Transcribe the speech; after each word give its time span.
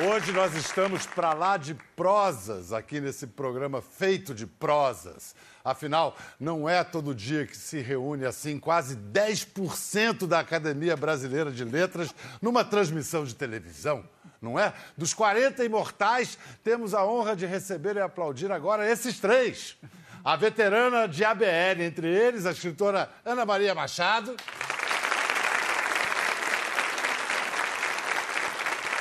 Hoje 0.00 0.30
nós 0.30 0.54
estamos 0.54 1.06
para 1.06 1.32
lá 1.32 1.56
de 1.56 1.74
prosas 1.74 2.72
aqui 2.72 3.00
nesse 3.00 3.26
programa 3.26 3.82
feito 3.82 4.32
de 4.32 4.46
prosas. 4.46 5.34
Afinal, 5.64 6.16
não 6.38 6.68
é 6.68 6.84
todo 6.84 7.12
dia 7.12 7.44
que 7.44 7.56
se 7.56 7.80
reúne 7.80 8.24
assim 8.24 8.60
quase 8.60 8.94
10% 8.96 10.24
da 10.24 10.38
Academia 10.38 10.96
Brasileira 10.96 11.50
de 11.50 11.64
Letras 11.64 12.14
numa 12.40 12.64
transmissão 12.64 13.24
de 13.24 13.34
televisão, 13.34 14.04
não 14.40 14.56
é? 14.56 14.72
Dos 14.96 15.12
40 15.12 15.64
imortais, 15.64 16.38
temos 16.62 16.94
a 16.94 17.04
honra 17.04 17.34
de 17.34 17.44
receber 17.44 17.96
e 17.96 18.00
aplaudir 18.00 18.52
agora 18.52 18.88
esses 18.88 19.18
três. 19.18 19.76
A 20.24 20.36
veterana 20.36 21.08
de 21.08 21.24
ABL, 21.24 21.82
entre 21.82 22.06
eles 22.06 22.46
a 22.46 22.52
escritora 22.52 23.10
Ana 23.24 23.44
Maria 23.44 23.74
Machado. 23.74 24.36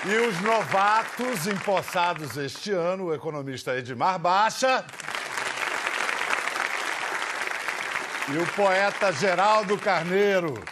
E 0.05 0.15
os 0.27 0.39
novatos 0.41 1.47
empossados 1.47 2.37
este 2.37 2.71
ano, 2.71 3.05
o 3.05 3.13
economista 3.13 3.75
Edmar 3.75 4.19
Baixa. 4.19 4.85
E 8.29 8.37
o 8.37 8.45
poeta 8.53 9.11
Geraldo 9.11 9.77
Carneiro. 9.77 10.63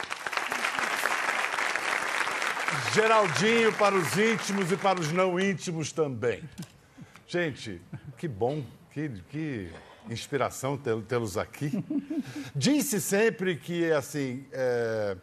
Geraldinho 2.93 3.73
para 3.73 3.95
os 3.95 4.15
íntimos 4.15 4.71
e 4.71 4.77
para 4.77 4.99
os 4.99 5.11
não 5.11 5.39
íntimos 5.39 5.91
também. 5.91 6.47
Gente, 7.27 7.81
que 8.17 8.27
bom, 8.27 8.63
que, 8.91 9.09
que 9.29 9.71
inspiração 10.07 10.77
tê-los 10.77 11.35
aqui. 11.35 11.83
Disse 12.55 13.01
sempre 13.01 13.55
que, 13.55 13.91
assim, 13.91 14.45
é 14.51 15.17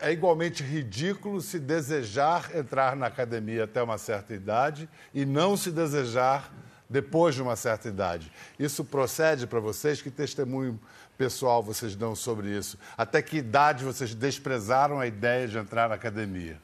é 0.00 0.12
igualmente 0.12 0.62
ridículo 0.62 1.40
se 1.40 1.58
desejar 1.58 2.54
entrar 2.56 2.94
na 2.94 3.06
academia 3.06 3.64
até 3.64 3.82
uma 3.82 3.98
certa 3.98 4.34
idade 4.34 4.88
e 5.12 5.24
não 5.24 5.56
se 5.56 5.70
desejar 5.70 6.52
depois 6.88 7.34
de 7.34 7.42
uma 7.42 7.56
certa 7.56 7.88
idade. 7.88 8.32
Isso 8.58 8.84
procede 8.84 9.46
para 9.46 9.60
vocês? 9.60 10.00
Que 10.00 10.10
testemunho 10.10 10.78
pessoal 11.18 11.62
vocês 11.62 11.94
dão 11.94 12.14
sobre 12.14 12.56
isso? 12.56 12.78
Até 12.96 13.20
que 13.20 13.38
idade 13.38 13.84
vocês 13.84 14.14
desprezaram 14.14 15.00
a 15.00 15.06
ideia 15.06 15.46
de 15.46 15.58
entrar 15.58 15.88
na 15.88 15.96
academia? 15.96 16.58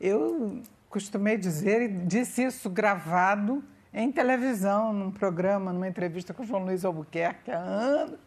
Eu 0.00 0.62
costumei 0.88 1.36
dizer, 1.36 1.82
e 1.82 1.88
disse 1.88 2.42
isso 2.42 2.70
gravado 2.70 3.62
em 3.92 4.10
televisão, 4.10 4.92
num 4.92 5.10
programa, 5.10 5.72
numa 5.72 5.88
entrevista 5.88 6.32
com 6.32 6.42
o 6.42 6.46
João 6.46 6.64
Luiz 6.64 6.84
Albuquerque 6.84 7.50
há 7.50 7.58
anos, 7.58 8.18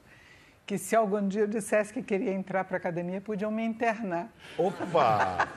que 0.66 0.78
se 0.78 0.96
algum 0.96 1.28
dia 1.28 1.42
eu 1.42 1.48
dissesse 1.48 1.92
que 1.92 2.02
queria 2.02 2.32
entrar 2.32 2.64
para 2.64 2.78
a 2.78 2.80
academia, 2.80 3.20
podiam 3.20 3.52
me 3.52 3.64
internar. 3.64 4.30
Opa! 4.58 5.48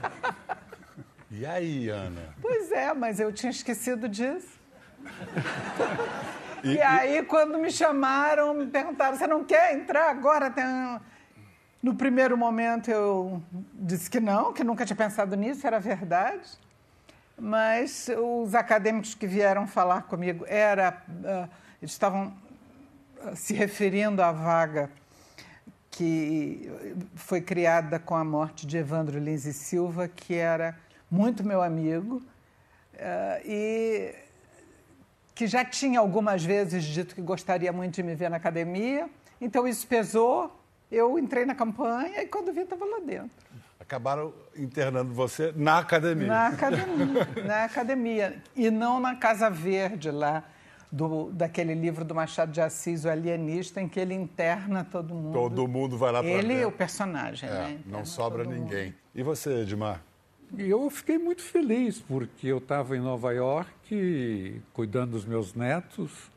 E 1.31 1.45
aí, 1.45 1.89
Ana? 1.89 2.35
Pois 2.41 2.71
é, 2.71 2.95
mas 2.95 3.19
eu 3.19 3.33
tinha 3.33 3.51
esquecido 3.51 4.09
disso. 4.09 4.61
E, 6.63 6.75
e 6.75 6.81
aí, 6.81 7.23
quando 7.25 7.59
me 7.59 7.71
chamaram, 7.71 8.55
me 8.55 8.67
perguntaram: 8.67 9.17
você 9.17 9.27
não 9.27 9.45
quer 9.45 9.75
entrar 9.75 10.11
agora? 10.11 10.53
No 11.83 11.95
primeiro 11.95 12.39
momento, 12.39 12.91
eu 12.91 13.43
disse 13.75 14.09
que 14.09 14.19
não, 14.19 14.53
que 14.53 14.65
nunca 14.65 14.87
tinha 14.87 14.97
pensado 14.97 15.37
nisso, 15.37 15.67
era 15.67 15.79
verdade. 15.79 16.59
Mas 17.39 18.09
os 18.17 18.55
acadêmicos 18.55 19.15
que 19.15 19.27
vieram 19.27 19.67
falar 19.67 20.03
comigo 20.03 20.45
era, 20.49 21.03
uh, 21.09 21.49
eles 21.83 21.93
estavam 21.93 22.33
se 23.35 23.55
referindo 23.55 24.23
à 24.23 24.33
vaga 24.33 24.91
que 25.91 26.69
foi 27.15 27.41
criada 27.41 27.99
com 27.99 28.17
a 28.17 28.25
morte 28.25 28.67
de 28.67 28.77
Evandro 28.77 29.19
Lins 29.19 29.45
e 29.45 29.53
Silva, 29.53 30.09
que 30.09 30.35
era 30.35 30.77
muito 31.09 31.45
meu 31.45 31.63
amigo 31.63 32.17
uh, 32.17 33.41
e 33.45 34.15
que 35.35 35.47
já 35.47 35.65
tinha 35.65 36.01
algumas 36.01 36.45
vezes 36.45 36.85
dito 36.85 37.15
que 37.15 37.23
gostaria 37.23 37.73
muito 37.73 37.95
de 37.95 38.03
me 38.03 38.15
ver 38.15 38.29
na 38.29 38.37
academia. 38.37 39.09
Então 39.41 39.67
isso 39.67 39.87
pesou. 39.87 40.61
Eu 40.91 41.19
entrei 41.19 41.45
na 41.45 41.55
campanha 41.55 42.23
e 42.23 42.27
quando 42.27 42.53
vi 42.53 42.61
estava 42.61 42.85
lá 42.85 42.99
dentro. 42.99 43.31
Acabaram 43.79 44.33
internando 44.57 45.13
você 45.13 45.53
na 45.57 45.79
academia. 45.79 46.27
Na 46.27 46.47
academia, 46.49 47.29
na 47.45 47.65
academia 47.65 48.43
e 48.57 48.71
não 48.71 48.99
na 48.99 49.15
Casa 49.17 49.51
Verde 49.51 50.11
lá 50.11 50.45
do, 50.95 51.33
daquele 51.33 51.75
livro 51.75 52.05
do 52.05 52.15
Machado 52.15 52.53
de 52.53 52.61
Assis, 52.61 53.05
O 53.05 53.09
Alienista, 53.09 53.81
em 53.81 53.89
que 53.89 53.99
ele 53.99 54.15
interna 54.15 54.85
todo 54.85 55.13
mundo. 55.13 55.33
Todo 55.33 55.67
mundo 55.67 55.99
vai 55.99 56.13
lá 56.13 56.21
para 56.21 56.31
Ele 56.31 56.55
é 56.55 56.67
o 56.67 56.71
personagem, 56.71 57.49
é, 57.49 57.53
né? 57.53 57.79
não 57.85 58.05
sobra 58.05 58.45
ninguém. 58.45 58.87
Mundo. 58.87 58.95
E 59.13 59.23
você, 59.25 59.63
Edmar? 59.63 60.01
Eu 60.57 60.89
fiquei 60.91 61.19
muito 61.19 61.43
feliz, 61.43 61.99
porque 61.99 62.47
eu 62.47 62.59
estava 62.59 62.97
em 62.97 63.01
Nova 63.01 63.33
York 63.33 64.63
cuidando 64.73 65.13
dos 65.13 65.25
meus 65.25 65.53
netos 65.53 66.31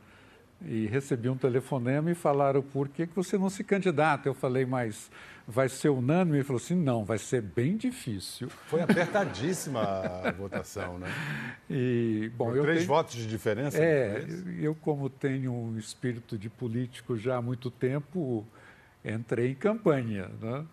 e 0.61 0.87
recebi 0.87 1.29
um 1.29 1.37
telefonema 1.37 2.11
e 2.11 2.15
falaram, 2.15 2.61
por 2.61 2.89
que, 2.89 3.05
que 3.05 3.15
você 3.15 3.37
não 3.37 3.49
se 3.49 3.63
candidata? 3.63 4.27
Eu 4.27 4.33
falei, 4.33 4.65
mas 4.65 5.11
vai 5.47 5.69
ser 5.69 5.89
unânime? 5.89 6.37
Ele 6.37 6.43
falou 6.43 6.61
assim, 6.61 6.75
não, 6.75 7.05
vai 7.05 7.17
ser 7.17 7.41
bem 7.41 7.77
difícil. 7.77 8.49
Foi 8.67 8.81
apertadíssima 8.81 9.81
a 9.81 10.31
votação, 10.31 10.97
né? 10.97 11.07
E, 11.69 12.31
bom, 12.35 12.55
eu 12.55 12.63
três 12.63 12.79
tenho... 12.79 12.87
votos 12.87 13.15
de 13.15 13.27
diferença? 13.27 13.77
É, 13.77 14.25
eu 14.59 14.73
como 14.75 15.09
tenho 15.09 15.53
um 15.53 15.77
espírito 15.77 16.37
de 16.37 16.49
político 16.49 17.15
já 17.17 17.37
há 17.37 17.41
muito 17.41 17.69
tempo, 17.69 18.45
entrei 19.05 19.51
em 19.51 19.55
campanha, 19.55 20.29
né? 20.41 20.65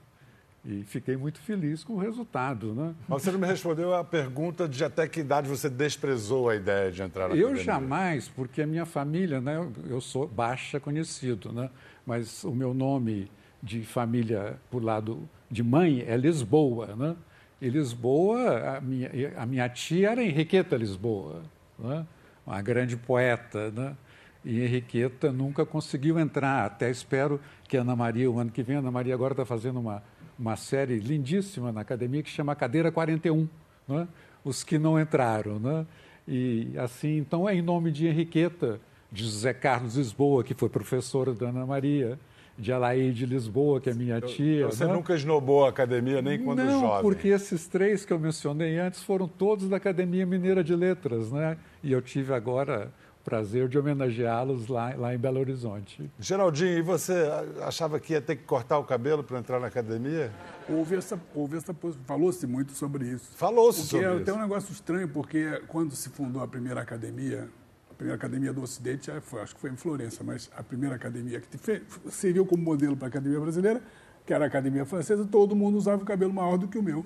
E 0.66 0.82
fiquei 0.84 1.16
muito 1.16 1.38
feliz 1.40 1.84
com 1.84 1.94
o 1.94 1.98
resultado, 1.98 2.74
né? 2.74 2.94
Mas 3.06 3.22
você 3.22 3.30
não 3.30 3.38
me 3.38 3.46
respondeu 3.46 3.94
a 3.94 4.02
pergunta 4.02 4.66
de 4.66 4.82
até 4.82 5.06
que 5.06 5.20
idade 5.20 5.46
você 5.46 5.68
desprezou 5.68 6.48
a 6.48 6.56
ideia 6.56 6.90
de 6.90 7.02
entrar 7.02 7.28
na 7.28 7.34
Eu 7.34 7.48
academia. 7.48 7.64
jamais, 7.64 8.28
porque 8.28 8.62
a 8.62 8.66
minha 8.66 8.86
família, 8.86 9.40
né? 9.42 9.56
Eu 9.88 10.00
sou 10.00 10.26
baixa 10.26 10.80
conhecido, 10.80 11.52
né? 11.52 11.68
Mas 12.06 12.44
o 12.44 12.52
meu 12.52 12.72
nome 12.72 13.30
de 13.62 13.82
família 13.84 14.58
por 14.70 14.82
lado 14.82 15.28
de 15.50 15.62
mãe 15.62 16.02
é 16.06 16.16
Lisboa, 16.16 16.96
né? 16.96 17.14
E 17.60 17.68
Lisboa, 17.68 18.76
a 18.76 18.80
minha, 18.80 19.10
a 19.36 19.44
minha 19.44 19.68
tia 19.68 20.10
era 20.12 20.22
Henriqueta 20.22 20.76
Lisboa, 20.76 21.42
né? 21.78 22.06
uma 22.46 22.60
grande 22.60 22.96
poeta, 22.96 23.70
né? 23.70 23.96
E 24.44 24.60
Henriqueta 24.60 25.32
nunca 25.32 25.64
conseguiu 25.64 26.18
entrar. 26.18 26.66
Até 26.66 26.90
espero 26.90 27.40
que 27.66 27.76
Ana 27.76 27.96
Maria, 27.96 28.30
o 28.30 28.38
ano 28.38 28.50
que 28.50 28.62
vem, 28.62 28.76
Ana 28.76 28.90
Maria 28.90 29.14
agora 29.14 29.32
está 29.32 29.44
fazendo 29.44 29.80
uma, 29.80 30.02
uma 30.38 30.56
série 30.56 30.98
lindíssima 30.98 31.72
na 31.72 31.80
academia 31.80 32.22
que 32.22 32.30
chama 32.30 32.54
Cadeira 32.54 32.90
41, 32.90 33.48
né? 33.88 34.08
Os 34.44 34.62
que 34.62 34.78
não 34.78 35.00
entraram, 35.00 35.58
né? 35.58 35.86
E 36.26 36.72
assim, 36.78 37.18
então 37.18 37.48
é 37.48 37.54
em 37.54 37.62
nome 37.62 37.90
de 37.90 38.06
Henriqueta, 38.06 38.80
de 39.10 39.24
José 39.24 39.52
Carlos 39.52 39.96
Lisboa, 39.96 40.42
que 40.42 40.54
foi 40.54 40.68
professora 40.68 41.32
da 41.32 41.48
Ana 41.48 41.64
Maria, 41.64 42.18
de 42.58 42.72
Alaí 42.72 43.12
de 43.12 43.26
Lisboa, 43.26 43.80
que 43.80 43.90
é 43.90 43.94
minha 43.94 44.20
tia. 44.20 44.66
Você 44.66 44.86
né? 44.86 44.92
nunca 44.92 45.14
esnobou 45.14 45.64
a 45.64 45.68
academia 45.68 46.22
nem 46.22 46.38
quando 46.38 46.62
Não, 46.64 46.80
jovem? 46.80 47.02
porque 47.02 47.28
esses 47.28 47.66
três 47.66 48.04
que 48.04 48.12
eu 48.12 48.18
mencionei 48.18 48.78
antes 48.78 49.02
foram 49.02 49.26
todos 49.26 49.68
da 49.68 49.76
Academia 49.76 50.24
Mineira 50.24 50.62
de 50.62 50.74
Letras, 50.74 51.32
né? 51.32 51.56
E 51.82 51.92
eu 51.92 52.00
tive 52.00 52.32
agora 52.32 52.92
prazer 53.24 53.68
de 53.68 53.78
homenageá-los 53.78 54.68
lá, 54.68 54.94
lá 54.94 55.14
em 55.14 55.18
Belo 55.18 55.40
Horizonte. 55.40 56.10
Geraldinho, 56.20 56.78
e 56.78 56.82
você 56.82 57.26
achava 57.62 57.98
que 57.98 58.12
ia 58.12 58.20
ter 58.20 58.36
que 58.36 58.44
cortar 58.44 58.78
o 58.78 58.84
cabelo 58.84 59.24
para 59.24 59.38
entrar 59.38 59.58
na 59.58 59.68
academia? 59.68 60.30
Houve 60.68 60.96
essa, 60.96 61.18
houve 61.34 61.56
essa 61.56 61.74
falou-se 62.06 62.46
muito 62.46 62.72
sobre 62.72 63.06
isso. 63.06 63.32
Falou-se 63.36 63.86
sobre 63.86 64.06
é 64.06 64.14
isso. 64.16 64.24
Tem 64.24 64.34
um 64.34 64.40
negócio 64.40 64.70
estranho, 64.72 65.08
porque 65.08 65.62
quando 65.66 65.96
se 65.96 66.10
fundou 66.10 66.42
a 66.42 66.46
primeira 66.46 66.82
academia, 66.82 67.48
a 67.90 67.94
primeira 67.94 68.16
academia 68.16 68.52
do 68.52 68.62
Ocidente, 68.62 69.10
foi, 69.22 69.40
acho 69.40 69.54
que 69.54 69.60
foi 69.60 69.70
em 69.70 69.76
Florença, 69.76 70.22
mas 70.22 70.50
a 70.54 70.62
primeira 70.62 70.94
academia 70.94 71.40
que 71.40 71.56
fez, 71.56 71.82
serviu 72.10 72.44
como 72.44 72.62
modelo 72.62 72.94
para 72.94 73.06
a 73.06 73.08
academia 73.08 73.40
brasileira, 73.40 73.80
que 74.26 74.34
era 74.34 74.44
a 74.44 74.48
academia 74.48 74.84
francesa, 74.84 75.24
todo 75.24 75.56
mundo 75.56 75.78
usava 75.78 76.02
o 76.02 76.06
cabelo 76.06 76.32
maior 76.32 76.58
do 76.58 76.68
que 76.68 76.78
o 76.78 76.82
meu, 76.82 77.04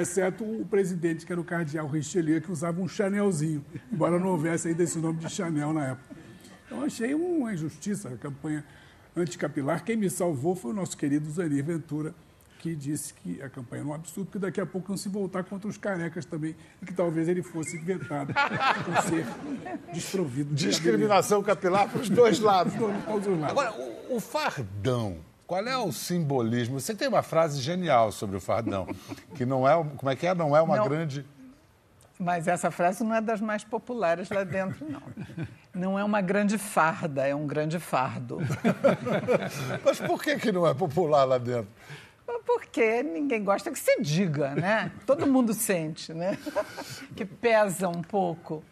exceto 0.00 0.44
o 0.44 0.64
presidente, 0.64 1.26
que 1.26 1.32
era 1.32 1.40
o 1.40 1.44
cardeal 1.44 1.86
Richelieu, 1.86 2.40
que 2.40 2.50
usava 2.50 2.80
um 2.80 2.88
Chanelzinho, 2.88 3.64
embora 3.92 4.18
não 4.18 4.28
houvesse 4.28 4.68
ainda 4.68 4.82
esse 4.82 4.98
nome 4.98 5.18
de 5.18 5.30
Chanel 5.30 5.72
na 5.72 5.88
época. 5.88 6.16
Então, 6.66 6.82
achei 6.82 7.14
uma 7.14 7.52
injustiça 7.52 8.08
a 8.10 8.16
campanha 8.16 8.64
anticapilar. 9.16 9.84
Quem 9.84 9.96
me 9.96 10.10
salvou 10.10 10.54
foi 10.54 10.70
o 10.70 10.74
nosso 10.74 10.96
querido 10.96 11.30
Zanir 11.30 11.64
Ventura, 11.64 12.14
que 12.58 12.74
disse 12.74 13.14
que 13.14 13.40
a 13.40 13.48
campanha 13.48 13.82
era 13.82 13.88
um 13.88 13.94
absurdo, 13.94 14.26
porque 14.26 14.38
daqui 14.38 14.60
a 14.60 14.66
pouco 14.66 14.90
iam 14.90 14.96
se 14.96 15.08
voltar 15.08 15.44
contra 15.44 15.68
os 15.68 15.78
carecas 15.78 16.24
também, 16.24 16.54
e 16.82 16.86
que 16.86 16.92
talvez 16.92 17.28
ele 17.28 17.42
fosse 17.42 17.78
vetado 17.78 18.34
por 18.84 19.02
ser 19.02 19.26
desprovido. 19.92 20.54
De 20.54 20.68
Discriminação 20.68 21.42
capilar 21.42 21.88
para 21.88 22.00
os 22.00 22.10
dois 22.10 22.40
lados. 22.40 22.74
Agora, 23.48 23.72
o, 23.72 24.16
o 24.16 24.20
fardão, 24.20 25.18
qual 25.48 25.66
é 25.66 25.78
o 25.78 25.90
simbolismo? 25.90 26.78
Você 26.78 26.94
tem 26.94 27.08
uma 27.08 27.22
frase 27.22 27.58
genial 27.62 28.12
sobre 28.12 28.36
o 28.36 28.40
fardão, 28.40 28.86
que 29.34 29.46
não 29.46 29.66
é, 29.66 29.82
como 29.96 30.10
é 30.10 30.14
que 30.14 30.26
é? 30.26 30.34
Não 30.34 30.54
é 30.54 30.60
uma 30.60 30.76
não. 30.76 30.86
grande... 30.86 31.24
Mas 32.20 32.46
essa 32.46 32.70
frase 32.70 33.02
não 33.02 33.14
é 33.14 33.20
das 33.20 33.40
mais 33.40 33.64
populares 33.64 34.28
lá 34.28 34.44
dentro, 34.44 34.84
não. 34.90 35.02
Não 35.72 35.98
é 35.98 36.02
uma 36.02 36.20
grande 36.20 36.58
farda, 36.58 37.26
é 37.26 37.34
um 37.34 37.46
grande 37.46 37.78
fardo. 37.78 38.38
Mas 39.84 40.00
por 40.00 40.20
que, 40.20 40.36
que 40.36 40.50
não 40.50 40.66
é 40.66 40.74
popular 40.74 41.24
lá 41.24 41.38
dentro? 41.38 41.68
Porque 42.44 43.04
ninguém 43.04 43.44
gosta 43.44 43.70
que 43.70 43.78
se 43.78 44.02
diga, 44.02 44.54
né? 44.54 44.90
Todo 45.06 45.28
mundo 45.28 45.54
sente, 45.54 46.12
né? 46.12 46.36
Que 47.14 47.24
pesa 47.24 47.88
um 47.88 48.02
pouco. 48.02 48.64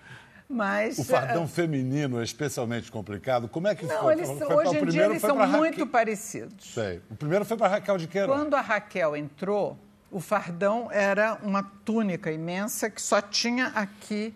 Mas, 0.48 0.98
o 0.98 1.04
fardão 1.04 1.44
uh, 1.44 1.48
feminino 1.48 2.20
é 2.20 2.24
especialmente 2.24 2.90
complicado. 2.90 3.48
Como 3.48 3.66
é 3.66 3.74
que 3.74 3.84
não, 3.84 4.00
foi? 4.00 4.12
Eles, 4.12 4.28
foi 4.28 4.54
hoje 4.54 4.78
em 4.78 4.86
dia 4.86 5.04
eles 5.06 5.20
são 5.20 5.36
muito 5.36 5.86
parecidos. 5.86 6.72
Sei. 6.72 7.02
O 7.10 7.16
primeiro 7.16 7.44
foi 7.44 7.56
para 7.56 7.68
Raquel 7.68 7.98
de 7.98 8.06
Queiroz. 8.06 8.38
Quando 8.38 8.54
a 8.54 8.60
Raquel 8.60 9.16
entrou, 9.16 9.76
o 10.10 10.20
fardão 10.20 10.88
era 10.90 11.38
uma 11.42 11.64
túnica 11.84 12.30
imensa 12.30 12.88
que 12.88 13.02
só 13.02 13.20
tinha 13.20 13.66
aqui 13.68 14.32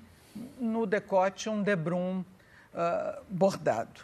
no 0.58 0.84
decote 0.84 1.48
um 1.48 1.62
debrum 1.62 2.20
uh, 2.20 3.22
bordado. 3.28 4.00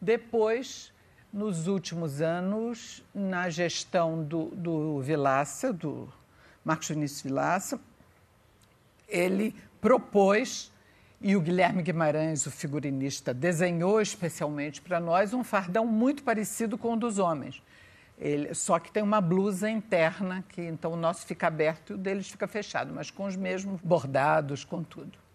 Depois, 0.00 0.92
nos 1.32 1.66
últimos 1.66 2.20
anos, 2.20 3.02
na 3.14 3.48
gestão 3.48 4.22
do, 4.22 4.46
do 4.54 5.00
Vilaça, 5.00 5.72
do 5.72 6.08
Marcos 6.64 6.88
Vinícius 6.88 7.22
Vilaça, 7.22 7.80
ele 9.08 9.54
propôs, 9.80 10.72
e 11.20 11.34
o 11.34 11.40
Guilherme 11.40 11.82
Guimarães, 11.82 12.46
o 12.46 12.50
figurinista, 12.50 13.32
desenhou 13.32 14.00
especialmente 14.00 14.80
para 14.80 15.00
nós 15.00 15.32
um 15.32 15.42
fardão 15.42 15.86
muito 15.86 16.22
parecido 16.22 16.76
com 16.76 16.92
o 16.92 16.96
dos 16.96 17.18
homens. 17.18 17.62
Ele, 18.18 18.54
só 18.54 18.78
que 18.78 18.90
tem 18.90 19.02
uma 19.02 19.20
blusa 19.20 19.68
interna, 19.68 20.44
que 20.48 20.62
então 20.62 20.92
o 20.92 20.96
nosso 20.96 21.26
fica 21.26 21.46
aberto 21.46 21.90
e 21.90 21.94
o 21.94 21.98
deles 21.98 22.28
fica 22.28 22.46
fechado, 22.46 22.92
mas 22.94 23.10
com 23.10 23.24
os 23.24 23.36
mesmos 23.36 23.80
bordados, 23.82 24.64
com 24.64 24.82
tudo. 24.82 25.25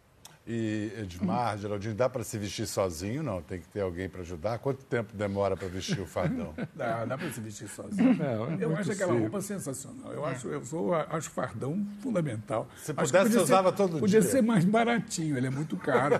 E 0.54 0.92
Edmar, 1.04 1.58
Geraldinho, 1.58 1.96
dá 1.96 2.10
para 2.10 2.26
se 2.26 2.38
vestir 2.38 2.68
sozinho? 2.68 3.24
Não, 3.24 3.42
tem 3.42 3.58
que 3.58 3.70
ter 3.70 3.80
alguém 3.80 4.10
para 4.10 4.20
ajudar. 4.20 4.60
Quanto 4.60 4.84
tempo 4.84 5.16
demora 5.16 5.56
para 5.56 5.70
vestir 5.70 6.02
o 6.02 6.06
fardão? 6.06 6.54
dá, 6.76 7.06
dá 7.06 7.18
para 7.18 7.32
se 7.32 7.40
vestir 7.40 7.70
sozinho. 7.70 8.18
Não, 8.18 8.60
eu 8.60 8.76
acho 8.76 8.92
aquela 8.92 9.18
roupa 9.18 9.40
sensacional. 9.40 10.12
Eu 10.12 10.26
acho, 10.26 10.50
eu 10.50 10.66
sou, 10.66 10.94
acho 10.94 11.30
fardão 11.30 11.88
fundamental. 12.02 12.68
Se 12.76 12.94
pudesse, 12.94 13.30
você 13.30 13.40
usava 13.40 13.70
ser, 13.70 13.78
todo 13.78 13.92
podia 13.92 14.20
dia. 14.20 14.20
Podia 14.20 14.22
ser 14.24 14.42
mais 14.42 14.66
baratinho, 14.66 15.38
ele 15.38 15.48
é 15.48 15.50
muito 15.50 15.78
caro. 15.78 16.20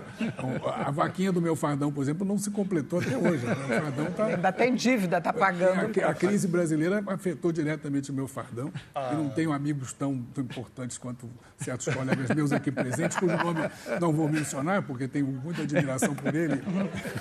a 0.64 0.90
vaquinha 0.90 1.30
do 1.30 1.42
meu 1.42 1.54
fardão, 1.54 1.92
por 1.92 2.00
exemplo, 2.00 2.26
não 2.26 2.38
se 2.38 2.50
completou 2.50 3.00
até 3.00 3.14
hoje. 3.14 3.44
Né? 3.44 3.52
O 3.52 3.82
fardão 3.82 4.12
tá... 4.12 4.26
Ainda 4.28 4.50
tem 4.50 4.74
dívida, 4.74 5.18
está 5.18 5.34
pagando. 5.34 6.00
A, 6.00 6.08
a, 6.08 6.14
crise 6.14 6.48
brasileira 6.48 7.04
afetou 7.06 7.52
diretamente 7.52 8.10
o 8.10 8.14
meu 8.14 8.26
fardão. 8.26 8.72
Ah. 8.94 9.10
Eu 9.12 9.18
não 9.18 9.28
tenho 9.28 9.52
amigos 9.52 9.92
tão, 9.92 10.24
tão 10.32 10.42
importantes 10.42 10.96
quanto 10.96 11.28
certos 11.58 11.94
colegas 11.94 12.34
meus 12.34 12.50
aqui 12.50 12.72
presentes, 12.72 13.18
cujo 13.18 13.36
nome 13.36 13.60
não 14.00 14.10
vou 14.10 14.21
mencionar, 14.28 14.82
porque 14.82 15.08
tenho 15.08 15.26
muita 15.26 15.62
admiração 15.62 16.14
por 16.14 16.34
ele. 16.34 16.62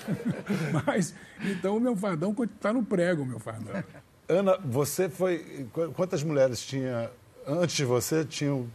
Mas, 0.85 1.13
então, 1.41 1.77
o 1.77 1.79
meu 1.79 1.95
fardão 1.95 2.35
está 2.43 2.71
no 2.71 2.83
prego, 2.83 3.23
o 3.23 3.25
meu 3.25 3.39
fardão. 3.39 3.83
Ana, 4.27 4.57
você 4.63 5.09
foi. 5.09 5.67
Quantas 5.95 6.23
mulheres 6.23 6.61
tinha. 6.65 7.09
Antes 7.45 7.75
de 7.75 7.85
você, 7.85 8.23
tinham. 8.23 8.67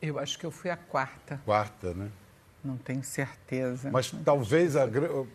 Eu 0.00 0.18
acho 0.18 0.38
que 0.38 0.44
eu 0.44 0.50
fui 0.50 0.70
a 0.70 0.76
quarta. 0.76 1.40
Quarta, 1.44 1.94
né? 1.94 2.08
Não 2.64 2.76
tenho 2.76 3.02
certeza. 3.02 3.90
Mas 3.90 4.12
talvez 4.24 4.76
a. 4.76 4.86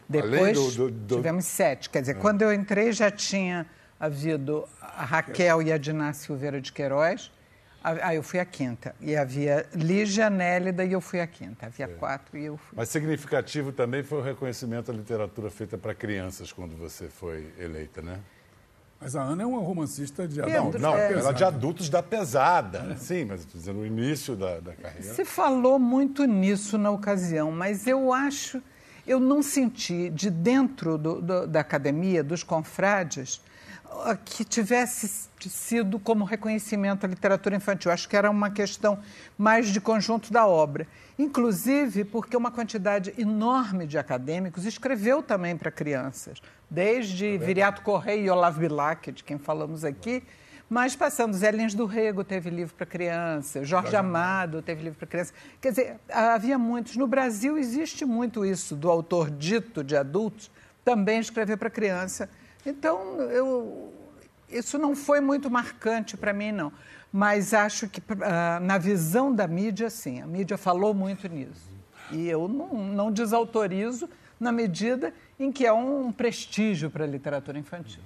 Depois 0.08 0.76
do, 0.76 0.90
do, 0.90 0.92
do... 0.92 1.16
tivemos 1.18 1.46
sete. 1.46 1.90
Quer 1.90 2.02
dizer, 2.02 2.18
é. 2.18 2.20
quando 2.20 2.42
eu 2.42 2.54
entrei 2.54 2.92
já 2.92 3.10
tinha 3.10 3.66
havido 4.00 4.66
a 4.82 5.06
Raquel 5.06 5.62
e 5.62 5.72
a 5.72 5.78
Diná 5.78 6.14
Silveira 6.14 6.60
de 6.60 6.72
Queiroz 6.72 7.32
ah, 7.84 8.16
eu 8.16 8.24
fui 8.24 8.40
a 8.40 8.46
quinta. 8.46 8.96
E 9.02 9.16
havia 9.16 9.66
Lígia, 9.76 10.30
Nélida 10.30 10.86
e 10.86 10.94
eu 10.94 11.02
fui 11.02 11.20
a 11.20 11.28
quinta. 11.28 11.66
Havia 11.66 11.86
é. 11.86 11.90
quatro 11.90 12.38
e 12.38 12.46
eu 12.46 12.56
fui. 12.56 12.78
Mas 12.78 12.88
significativo 12.88 13.74
também 13.74 14.04
foi 14.04 14.20
o 14.20 14.22
reconhecimento 14.22 14.90
à 14.90 14.94
literatura 14.94 15.50
feita 15.50 15.78
para 15.78 15.94
crianças 15.94 16.52
quando 16.54 16.78
você 16.78 17.10
foi 17.10 17.52
eleita, 17.60 18.02
né? 18.02 18.20
Mas 19.02 19.18
a 19.18 19.22
Ana 19.22 19.44
é 19.44 19.46
uma 19.46 19.60
romancista 19.60 20.26
de 20.26 20.42
adultos. 20.42 20.82
Não, 20.82 20.92
não 20.92 20.98
é... 20.98 21.12
ela 21.12 21.32
é 21.32 21.34
de 21.34 21.44
adultos 21.44 21.90
da 21.90 22.02
pesada. 22.02 22.96
Sim, 22.96 23.26
mas 23.26 23.46
dizendo 23.46 23.82
o 23.82 23.86
início 23.86 24.34
da, 24.34 24.62
da 24.62 24.74
carreira. 24.74 25.14
Você 25.14 25.26
falou 25.26 25.78
muito 25.78 26.24
nisso 26.24 26.78
na 26.78 26.90
ocasião, 26.90 27.52
mas 27.52 27.86
eu 27.86 28.14
acho, 28.14 28.64
eu 29.06 29.20
não 29.20 29.44
senti 29.44 30.10
de 30.10 30.30
dentro 30.30 30.98
do, 30.98 31.22
do, 31.22 31.48
da 31.48 31.60
academia, 31.60 32.24
dos 32.24 32.44
confrades, 32.44 33.42
que 34.26 34.44
tivesse 34.44 35.30
sido 35.50 36.00
como 36.00 36.24
reconhecimento 36.24 37.06
à 37.06 37.10
literatura 37.10 37.56
infantil. 37.56 37.92
Acho 37.92 38.08
que 38.08 38.16
era 38.16 38.30
uma 38.30 38.50
questão 38.50 39.00
mais 39.38 39.68
de 39.68 39.80
conjunto 39.80 40.32
da 40.32 40.48
obra. 40.48 40.88
Inclusive 41.18 42.04
porque 42.04 42.36
uma 42.36 42.52
quantidade 42.52 43.14
enorme 43.18 43.86
de 43.86 43.98
acadêmicos 43.98 44.66
escreveu 44.66 45.22
também 45.22 45.56
para 45.56 45.72
crianças, 45.72 46.42
desde 46.70 47.36
é 47.36 47.38
Viriato 47.38 47.82
Correia 47.82 48.22
e 48.22 48.30
Olavo 48.30 48.60
Bilac, 48.60 49.12
de 49.12 49.24
quem 49.24 49.38
falamos 49.38 49.86
aqui, 49.86 50.24
mas 50.70 50.96
passando, 50.96 51.34
Zé 51.36 51.52
Lins 51.52 51.76
do 51.76 51.86
Rego 51.86 52.24
teve 52.24 52.50
livro 52.50 52.74
para 52.74 52.86
criança, 52.86 53.64
Jorge 53.64 53.96
Amado 53.96 54.62
teve 54.62 54.84
livro 54.84 54.98
para 54.98 55.08
criança. 55.08 55.34
Quer 55.62 55.70
dizer, 55.70 55.96
havia 56.10 56.58
muitos. 56.58 56.96
No 56.96 57.06
Brasil 57.06 57.58
existe 57.58 58.06
muito 58.06 58.44
isso, 58.44 58.76
do 58.76 58.90
autor 58.90 59.30
dito 59.30 59.84
de 59.84 59.96
adultos 59.96 60.50
também 60.84 61.20
escrever 61.20 61.58
para 61.58 61.70
criança 61.70 62.30
então, 62.66 63.22
eu, 63.24 63.94
isso 64.50 64.78
não 64.78 64.96
foi 64.96 65.20
muito 65.20 65.50
marcante 65.50 66.16
para 66.16 66.34
mim, 66.34 66.52
não. 66.52 66.72
Mas 67.12 67.54
acho 67.54 67.88
que, 67.88 68.00
uh, 68.00 68.60
na 68.62 68.78
visão 68.78 69.34
da 69.34 69.48
mídia, 69.48 69.90
sim. 69.90 70.22
A 70.22 70.28
mídia 70.28 70.58
falou 70.58 70.94
muito 70.94 71.28
nisso. 71.28 71.72
E 72.12 72.28
eu 72.28 72.48
não, 72.48 72.74
não 72.74 73.12
desautorizo 73.12 74.10
na 74.40 74.52
medida 74.52 75.14
em 75.40 75.52
que 75.52 75.66
é 75.66 75.74
um 75.74 76.12
prestígio 76.12 76.90
para 76.90 77.04
a 77.04 77.08
literatura 77.08 77.58
infantil. 77.58 78.02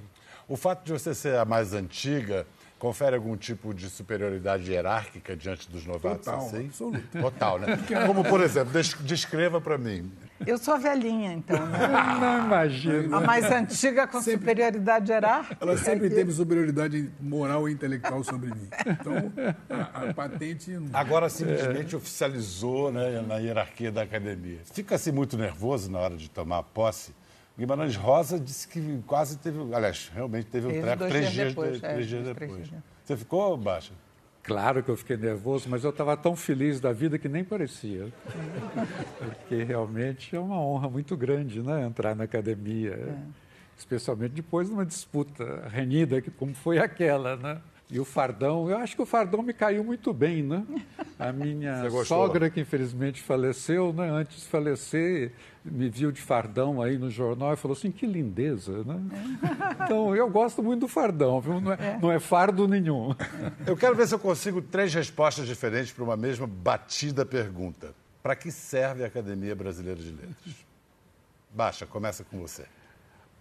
O 0.48 0.56
fato 0.56 0.84
de 0.86 0.94
você 0.94 1.14
ser 1.14 1.38
a 1.38 1.46
mais 1.46 1.74
antiga 1.74 2.46
confere 2.80 3.16
algum 3.16 3.36
tipo 3.36 3.74
de 3.74 3.90
superioridade 3.90 4.72
hierárquica 4.72 5.36
diante 5.36 5.70
dos 5.70 5.86
novatos? 5.86 6.26
Total, 6.26 6.46
assim? 6.46 6.66
absoluto. 6.68 7.22
Total, 7.22 7.60
né? 7.60 7.68
Como, 8.06 8.24
por 8.24 8.42
exemplo, 8.42 8.72
descreva 9.02 9.60
para 9.60 9.78
mim. 9.78 10.12
Eu 10.46 10.58
sou 10.58 10.76
a 10.76 10.78
velhinha, 10.78 11.34
então. 11.34 11.66
Né? 11.66 11.88
Não 12.20 12.46
imagino. 12.46 13.16
A 13.16 13.22
mais 13.22 13.46
antiga 13.46 14.08
com 14.08 14.22
sempre, 14.22 14.40
superioridade 14.40 15.12
hierárquica. 15.12 15.58
Ela 15.60 15.78
sempre 15.78 16.10
teve 16.10 16.32
superioridade 16.32 17.12
moral 17.20 17.68
e 17.68 17.74
intelectual 17.74 18.24
sobre 18.24 18.50
mim. 18.50 18.68
Então, 18.86 19.32
a, 19.70 20.10
a 20.10 20.14
patente... 20.14 20.78
Agora, 20.94 21.30
simplesmente 21.30 21.96
é. 21.96 21.98
oficializou 21.98 22.92
né, 22.92 23.22
na 23.28 23.38
hierarquia 23.38 23.92
da 23.92 24.04
academia. 24.04 24.60
Fica-se 24.66 25.12
muito 25.12 25.38
nervoso 25.38 25.90
na 25.92 26.00
hora 26.00 26.18
de 26.18 26.30
tomar 26.30 26.64
posse? 26.64 27.14
Guimarães 27.58 27.96
Rosa 27.96 28.40
disse 28.40 28.68
que 28.68 29.02
quase 29.08 29.38
teve, 29.40 29.60
aliás, 29.74 30.12
realmente 30.14 30.46
teve 30.46 30.68
um 30.68 30.82
treco 30.82 31.08
três 31.08 31.32
dias, 31.32 31.48
depois, 31.50 31.74
de, 31.74 31.80
três 31.80 31.98
é, 31.98 32.02
dias 32.04 32.24
depois. 32.24 32.52
Três 32.52 32.70
dias. 32.70 32.84
Você 33.04 33.18
ficou, 33.18 33.58
Baixa? 33.58 33.94
Claro 34.48 34.82
que 34.82 34.90
eu 34.90 34.96
fiquei 34.96 35.18
nervoso, 35.18 35.68
mas 35.70 35.84
eu 35.84 35.90
estava 35.90 36.16
tão 36.16 36.34
feliz 36.34 36.80
da 36.80 36.94
vida 36.94 37.20
que 37.20 37.28
nem 37.28 37.44
parecia. 37.44 38.08
Porque 39.20 39.62
realmente 39.62 40.34
é 40.34 40.40
uma 40.40 40.58
honra 40.58 40.90
muito 40.90 41.18
grande 41.18 41.62
né, 41.62 41.86
entrar 41.86 42.16
na 42.16 42.24
academia, 42.24 42.94
é. 42.94 43.16
especialmente 43.78 44.32
depois 44.32 44.70
de 44.70 44.74
uma 44.74 44.86
disputa 44.86 45.68
renhida, 45.68 46.22
como 46.38 46.56
foi 46.56 46.80
aquela. 46.80 47.36
Né? 47.36 47.62
E 47.90 48.02
o 48.02 48.04
fardão, 48.04 48.70
eu 48.70 48.78
acho 48.78 48.98
que 48.98 49.02
o 49.02 49.06
fardão 49.06 49.42
me 49.42 49.54
caiu 49.54 49.82
muito 49.82 50.12
bem, 50.14 50.44
né? 50.44 50.66
A 51.18 51.32
minha 51.32 51.90
sogra, 52.04 52.50
que 52.50 52.60
infelizmente 52.60 53.22
faleceu, 53.22 53.94
né? 53.94 54.10
antes 54.10 54.42
de 54.42 54.48
falecer, 54.48 55.32
me 55.64 55.88
viu 55.88 56.12
de 56.12 56.20
fardão 56.20 56.82
aí 56.82 56.98
no 56.98 57.10
jornal 57.10 57.54
e 57.54 57.56
falou 57.56 57.78
assim, 57.78 57.90
que 57.90 58.06
lindeza, 58.06 58.84
né? 58.84 59.00
Então, 59.86 60.14
eu 60.14 60.30
gosto 60.30 60.62
muito 60.62 60.82
do 60.82 60.88
fardão, 60.90 61.40
viu? 61.40 61.62
Não 61.62 61.72
é, 61.72 61.76
é. 61.80 62.00
não 62.02 62.12
é 62.12 62.20
fardo 62.20 62.68
nenhum. 62.68 63.16
Eu 63.66 63.78
quero 63.78 63.96
ver 63.96 64.06
se 64.06 64.14
eu 64.14 64.20
consigo 64.20 64.62
três 64.62 64.94
respostas 64.94 65.48
diferentes 65.48 65.94
para 65.94 66.04
uma 66.04 66.18
mesma 66.18 66.46
batida 66.46 67.26
pergunta. 67.26 67.96
Para 68.22 68.36
que 68.36 68.52
serve 68.52 69.06
a 69.06 69.08
Academia 69.08 69.56
Brasileira 69.56 70.02
de 70.02 70.12
Letras? 70.12 70.66
Baixa, 71.54 71.86
começa 71.86 72.26
com 72.26 72.38
você. 72.38 72.66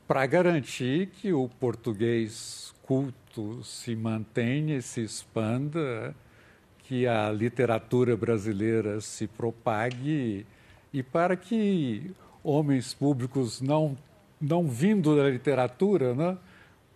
Para 0.07 0.25
garantir 0.25 1.09
que 1.09 1.33
o 1.33 1.49
português 1.49 2.73
culto 2.87 3.63
se 3.65 3.95
mantenha 3.97 4.77
e 4.77 4.83
se 4.83 5.03
expanda, 5.03 6.15
que 6.79 7.07
a 7.07 7.31
literatura 7.33 8.17
brasileira 8.17 9.01
se 9.01 9.27
propague 9.27 10.47
e 10.93 11.03
para 11.03 11.37
que 11.37 12.15
homens 12.45 12.95
públicos 12.95 13.61
não, 13.61 13.99
não 14.41 14.69
vindo 14.69 15.17
da 15.17 15.29
literatura 15.29 16.15
né, 16.15 16.39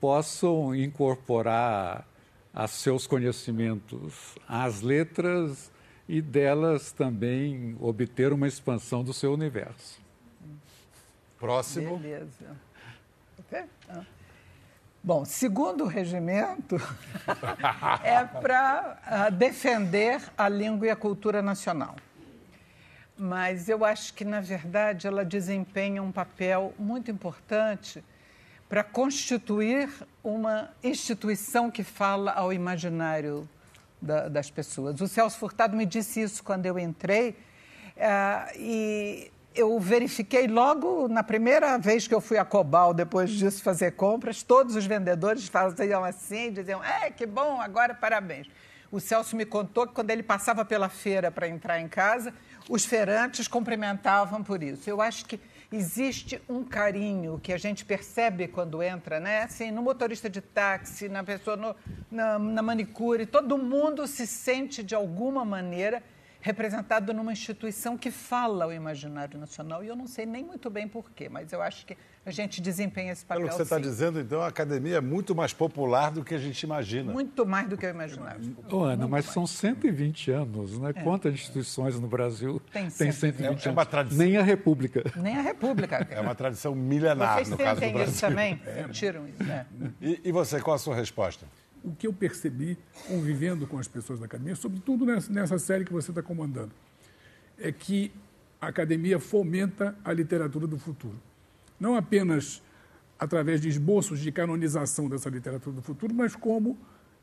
possam 0.00 0.74
incorporar 0.74 2.06
a 2.54 2.68
seus 2.68 3.06
conhecimentos 3.06 4.36
as 4.46 4.80
letras 4.80 5.72
e 6.08 6.22
delas 6.22 6.92
também 6.92 7.76
obter 7.80 8.32
uma 8.32 8.46
expansão 8.46 9.02
do 9.02 9.12
seu 9.12 9.32
universo. 9.32 10.00
Próximo. 11.38 11.98
Beleza. 11.98 12.56
Okay? 13.38 13.64
Ah. 13.88 14.04
Bom, 15.02 15.24
segundo 15.24 15.84
o 15.84 15.86
regimento, 15.86 16.76
é 18.04 18.22
para 18.22 18.98
uh, 19.30 19.34
defender 19.34 20.20
a 20.36 20.46
língua 20.46 20.88
e 20.88 20.90
a 20.90 20.96
cultura 20.96 21.40
nacional. 21.40 21.96
Mas 23.16 23.70
eu 23.70 23.82
acho 23.82 24.12
que, 24.12 24.26
na 24.26 24.42
verdade, 24.42 25.06
ela 25.06 25.24
desempenha 25.24 26.02
um 26.02 26.12
papel 26.12 26.74
muito 26.78 27.10
importante 27.10 28.04
para 28.68 28.84
constituir 28.84 29.88
uma 30.22 30.68
instituição 30.84 31.70
que 31.70 31.82
fala 31.82 32.32
ao 32.32 32.52
imaginário 32.52 33.48
da, 34.02 34.28
das 34.28 34.50
pessoas. 34.50 35.00
O 35.00 35.08
Celso 35.08 35.38
Furtado 35.38 35.74
me 35.74 35.86
disse 35.86 36.20
isso 36.20 36.44
quando 36.44 36.66
eu 36.66 36.78
entrei 36.78 37.30
uh, 37.96 38.54
e 38.54 39.32
eu 39.54 39.78
verifiquei 39.80 40.46
logo 40.46 41.08
na 41.08 41.22
primeira 41.22 41.76
vez 41.78 42.06
que 42.06 42.14
eu 42.14 42.20
fui 42.20 42.38
a 42.38 42.44
Cobal, 42.44 42.94
depois 42.94 43.30
disso 43.30 43.62
fazer 43.62 43.92
compras, 43.92 44.42
todos 44.42 44.76
os 44.76 44.86
vendedores 44.86 45.48
faziam 45.48 46.04
assim, 46.04 46.52
diziam, 46.52 46.82
é, 46.82 47.10
que 47.10 47.26
bom, 47.26 47.60
agora 47.60 47.94
parabéns. 47.94 48.48
O 48.92 48.98
Celso 48.98 49.36
me 49.36 49.44
contou 49.44 49.86
que 49.86 49.94
quando 49.94 50.10
ele 50.10 50.22
passava 50.22 50.64
pela 50.64 50.88
feira 50.88 51.30
para 51.30 51.48
entrar 51.48 51.80
em 51.80 51.88
casa, 51.88 52.34
os 52.68 52.84
feirantes 52.84 53.46
cumprimentavam 53.46 54.42
por 54.42 54.62
isso. 54.62 54.90
Eu 54.90 55.00
acho 55.00 55.24
que 55.26 55.40
existe 55.70 56.42
um 56.48 56.64
carinho 56.64 57.38
que 57.40 57.52
a 57.52 57.58
gente 57.58 57.84
percebe 57.84 58.48
quando 58.48 58.82
entra, 58.82 59.20
né? 59.20 59.44
Assim, 59.44 59.70
no 59.70 59.80
motorista 59.80 60.28
de 60.28 60.40
táxi, 60.40 61.08
na 61.08 61.22
pessoa, 61.22 61.56
no, 61.56 61.76
na, 62.10 62.36
na 62.38 62.62
manicure, 62.62 63.26
todo 63.26 63.56
mundo 63.56 64.08
se 64.08 64.26
sente 64.26 64.82
de 64.82 64.94
alguma 64.94 65.44
maneira 65.44 66.02
representado 66.40 67.12
numa 67.12 67.32
instituição 67.32 67.96
que 67.96 68.10
fala 68.10 68.66
o 68.66 68.72
imaginário 68.72 69.38
nacional. 69.38 69.84
E 69.84 69.88
eu 69.88 69.96
não 69.96 70.06
sei 70.06 70.24
nem 70.24 70.44
muito 70.44 70.70
bem 70.70 70.88
porquê, 70.88 71.28
mas 71.28 71.52
eu 71.52 71.60
acho 71.60 71.84
que 71.84 71.96
a 72.24 72.30
gente 72.30 72.60
desempenha 72.60 73.12
esse 73.12 73.24
papel. 73.24 73.42
Pelo 73.42 73.50
que 73.50 73.56
você 73.56 73.62
está 73.62 73.78
dizendo, 73.78 74.20
então, 74.20 74.40
a 74.40 74.48
academia 74.48 74.96
é 74.96 75.00
muito 75.00 75.34
mais 75.34 75.52
popular 75.52 76.10
do 76.10 76.24
que 76.24 76.34
a 76.34 76.38
gente 76.38 76.62
imagina. 76.62 77.12
Muito 77.12 77.46
mais 77.46 77.68
do 77.68 77.76
que 77.76 77.86
eu 77.86 77.90
imaginava. 77.90 78.38
Ô, 78.70 78.84
Ana, 78.84 79.06
mas 79.06 79.24
mais. 79.24 79.34
são 79.34 79.46
120 79.46 80.30
anos, 80.30 80.78
né? 80.78 80.90
É. 80.94 81.02
Quantas 81.02 81.32
instituições 81.32 81.98
no 81.98 82.08
Brasil 82.08 82.60
tem, 82.72 82.90
tem 82.90 83.12
120 83.12 83.44
é, 83.44 83.48
anos? 83.48 83.66
É 83.66 83.70
uma 83.70 83.86
tradição. 83.86 84.24
Nem 84.24 84.36
a 84.36 84.42
República. 84.42 85.02
Nem 85.16 85.36
a 85.36 85.42
República. 85.42 86.06
É 86.10 86.20
uma 86.20 86.34
tradição 86.34 86.74
milenar, 86.74 87.36
Vocês 87.36 87.50
no 87.50 87.56
caso 87.56 87.80
do 87.80 87.90
Brasil. 87.90 88.12
isso 88.12 88.20
também? 88.20 88.60
É. 88.66 88.88
Tiram 88.88 89.26
isso, 89.28 89.42
né? 89.42 89.66
E, 90.00 90.20
e 90.24 90.32
você, 90.32 90.60
qual 90.60 90.76
a 90.76 90.78
sua 90.78 90.94
resposta? 90.94 91.46
O 91.84 91.92
que 91.94 92.06
eu 92.06 92.12
percebi 92.12 92.76
convivendo 93.06 93.66
com 93.66 93.78
as 93.78 93.88
pessoas 93.88 94.18
da 94.18 94.26
academia, 94.26 94.54
sobretudo 94.56 95.04
nessa 95.06 95.58
série 95.58 95.84
que 95.84 95.92
você 95.92 96.10
está 96.10 96.22
comandando, 96.22 96.72
é 97.58 97.72
que 97.72 98.12
a 98.60 98.68
academia 98.68 99.18
fomenta 99.18 99.96
a 100.04 100.12
literatura 100.12 100.66
do 100.66 100.78
futuro. 100.78 101.18
Não 101.78 101.96
apenas 101.96 102.62
através 103.18 103.60
de 103.60 103.68
esboços 103.68 104.20
de 104.20 104.32
canonização 104.32 105.08
dessa 105.08 105.28
literatura 105.28 105.76
do 105.76 105.82
futuro, 105.82 106.14
mas 106.14 106.34
como 106.34 106.78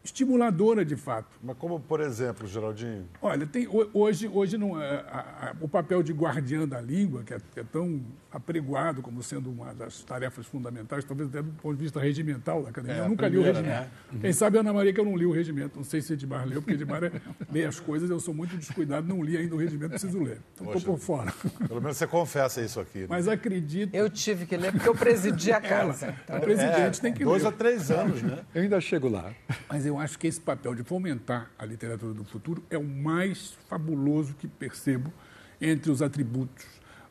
estimuladora 0.08 0.86
de 0.86 0.96
fato. 0.96 1.28
Mas 1.44 1.58
como, 1.58 1.80
por 1.80 2.00
exemplo, 2.00 2.48
Geraldinho? 2.48 3.06
Olha, 3.22 3.46
tem, 3.46 3.68
hoje, 3.94 4.28
hoje 4.28 4.58
não, 4.58 4.82
é, 4.82 5.06
a, 5.10 5.20
a, 5.50 5.56
o 5.60 5.68
papel 5.68 6.02
de 6.02 6.14
guardiã 6.14 6.68
da 6.68 6.82
língua, 6.82 7.24
que 7.24 7.34
é, 7.34 7.38
é, 7.56 7.64
tão 7.64 8.02
apregoado 8.32 9.02
como 9.02 9.22
sendo 9.22 9.50
uma 9.50 9.74
das 9.74 10.04
tarefas 10.04 10.46
fundamentais, 10.46 11.04
talvez 11.04 11.30
até 11.30 11.42
do 11.42 11.52
ponto 11.54 11.76
de 11.76 11.84
vista 11.84 12.00
regimental 12.00 12.64
da 12.64 12.70
academia. 12.70 13.02
É, 13.02 13.06
eu 13.06 13.10
nunca 13.10 13.28
primeira, 13.28 13.52
li 13.52 13.60
o 13.60 13.62
regimento. 13.62 13.92
Né? 14.12 14.20
Quem 14.22 14.34
sabe 14.34 14.58
a 14.58 14.62
Ana 14.62 14.74
Maria 14.74 14.94
que 14.94 15.00
eu 15.00 15.06
não 15.06 15.16
li 15.18 15.26
o 15.26 15.32
regimento. 15.32 15.78
Não 15.78 15.84
sei 15.84 16.02
se 16.02 16.14
Edmar 16.14 16.48
leu, 16.48 16.62
porque 16.62 16.74
Edmar 16.74 17.04
é, 17.04 17.12
lê 17.52 17.66
as 17.66 17.80
coisas, 17.80 18.10
eu 18.10 18.20
sou 18.20 18.34
muito 18.34 18.56
descuidado, 18.56 19.08
não 19.08 19.22
li 19.22 19.36
ainda 19.38 19.56
o 19.56 19.58
regimento, 19.58 19.90
preciso 19.90 20.20
ler. 20.20 20.40
Então 20.54 20.68
estou 20.74 20.94
por 20.94 21.00
fora. 21.00 21.34
Pelo 21.68 21.82
menos 21.82 21.98
você 21.98 22.08
confessa 22.08 22.62
isso 22.62 22.80
aqui. 22.80 23.00
Né? 23.00 23.08
Mas 23.10 23.28
acredito... 23.28 23.94
Eu 23.94 24.10
tive 24.10 24.46
que 24.46 24.56
ler 24.56 24.72
porque 24.72 24.88
eu 24.88 24.96
presidi 24.96 25.52
a 25.52 25.60
casa. 25.60 26.06
Ela, 26.06 26.16
então. 26.24 26.38
O 26.38 26.42
presidente 26.42 27.02
tem 27.02 27.14
que 27.14 27.24
dois 27.24 27.44
ler. 27.44 27.50
Dois 27.50 27.54
a 27.54 27.58
três 27.58 27.92
anos, 27.92 28.22
né? 28.22 28.40
Eu 28.54 28.62
ainda 28.62 28.80
chego 28.80 29.10
lá. 29.10 29.34
Mas 29.70 29.86
eu 29.86 29.97
acho 30.00 30.18
que 30.18 30.28
esse 30.28 30.40
papel 30.40 30.76
de 30.76 30.84
fomentar 30.84 31.52
a 31.58 31.66
literatura 31.66 32.14
do 32.14 32.24
futuro 32.24 32.64
é 32.70 32.78
o 32.78 32.84
mais 32.84 33.58
fabuloso 33.68 34.34
que 34.36 34.48
percebo 34.48 35.12
entre 35.60 35.92
os 35.92 36.02
atributos 36.02 36.66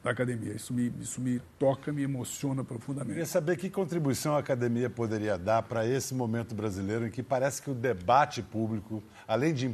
da 0.06 0.12
academia. 0.12 0.52
Isso 0.52 0.72
me, 0.72 0.92
isso 1.00 1.20
me 1.20 1.40
toca, 1.58 1.92
me 1.92 2.02
emociona 2.02 2.62
profundamente. 2.62 3.10
Queria 3.10 3.26
saber 3.26 3.56
que 3.56 3.68
contribuição 3.68 4.36
a 4.36 4.38
academia 4.38 4.88
poderia 4.88 5.36
dar 5.36 5.62
para 5.62 5.86
esse 5.86 6.14
momento 6.14 6.54
brasileiro 6.54 7.06
em 7.06 7.10
que 7.10 7.22
parece 7.22 7.60
que 7.60 7.70
o 7.70 7.74
debate 7.74 8.40
público, 8.40 9.02
além 9.26 9.52
de 9.52 9.66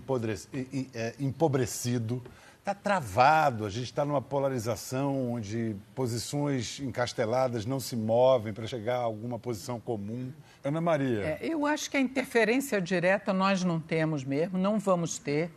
é, 0.95 1.15
empobrecido, 1.21 2.23
está 2.59 2.75
travado. 2.75 3.67
A 3.67 3.71
gente 3.71 3.85
está 3.85 4.05
numa 4.05 4.23
polarização 4.23 5.33
onde 5.33 5.77
posições 5.95 6.81
encasteladas 6.81 7.67
não 7.67 7.79
se 7.79 7.95
movem 7.95 8.55
para 8.55 8.67
chegar 8.67 8.97
a 8.97 9.03
alguma 9.03 9.39
posição 9.39 9.79
comum. 9.79 10.33
Ana 10.65 10.81
Maria. 10.81 11.21
É, 11.21 11.39
eu 11.43 11.67
acho 11.67 11.91
que 11.91 11.97
a 11.97 12.01
interferência 12.01 12.81
direta 12.81 13.33
nós 13.33 13.65
não 13.65 13.81
temos 13.81 14.25
mesmo, 14.25 14.59
não 14.59 14.79
vamos 14.79 15.19
ter. 15.19 15.51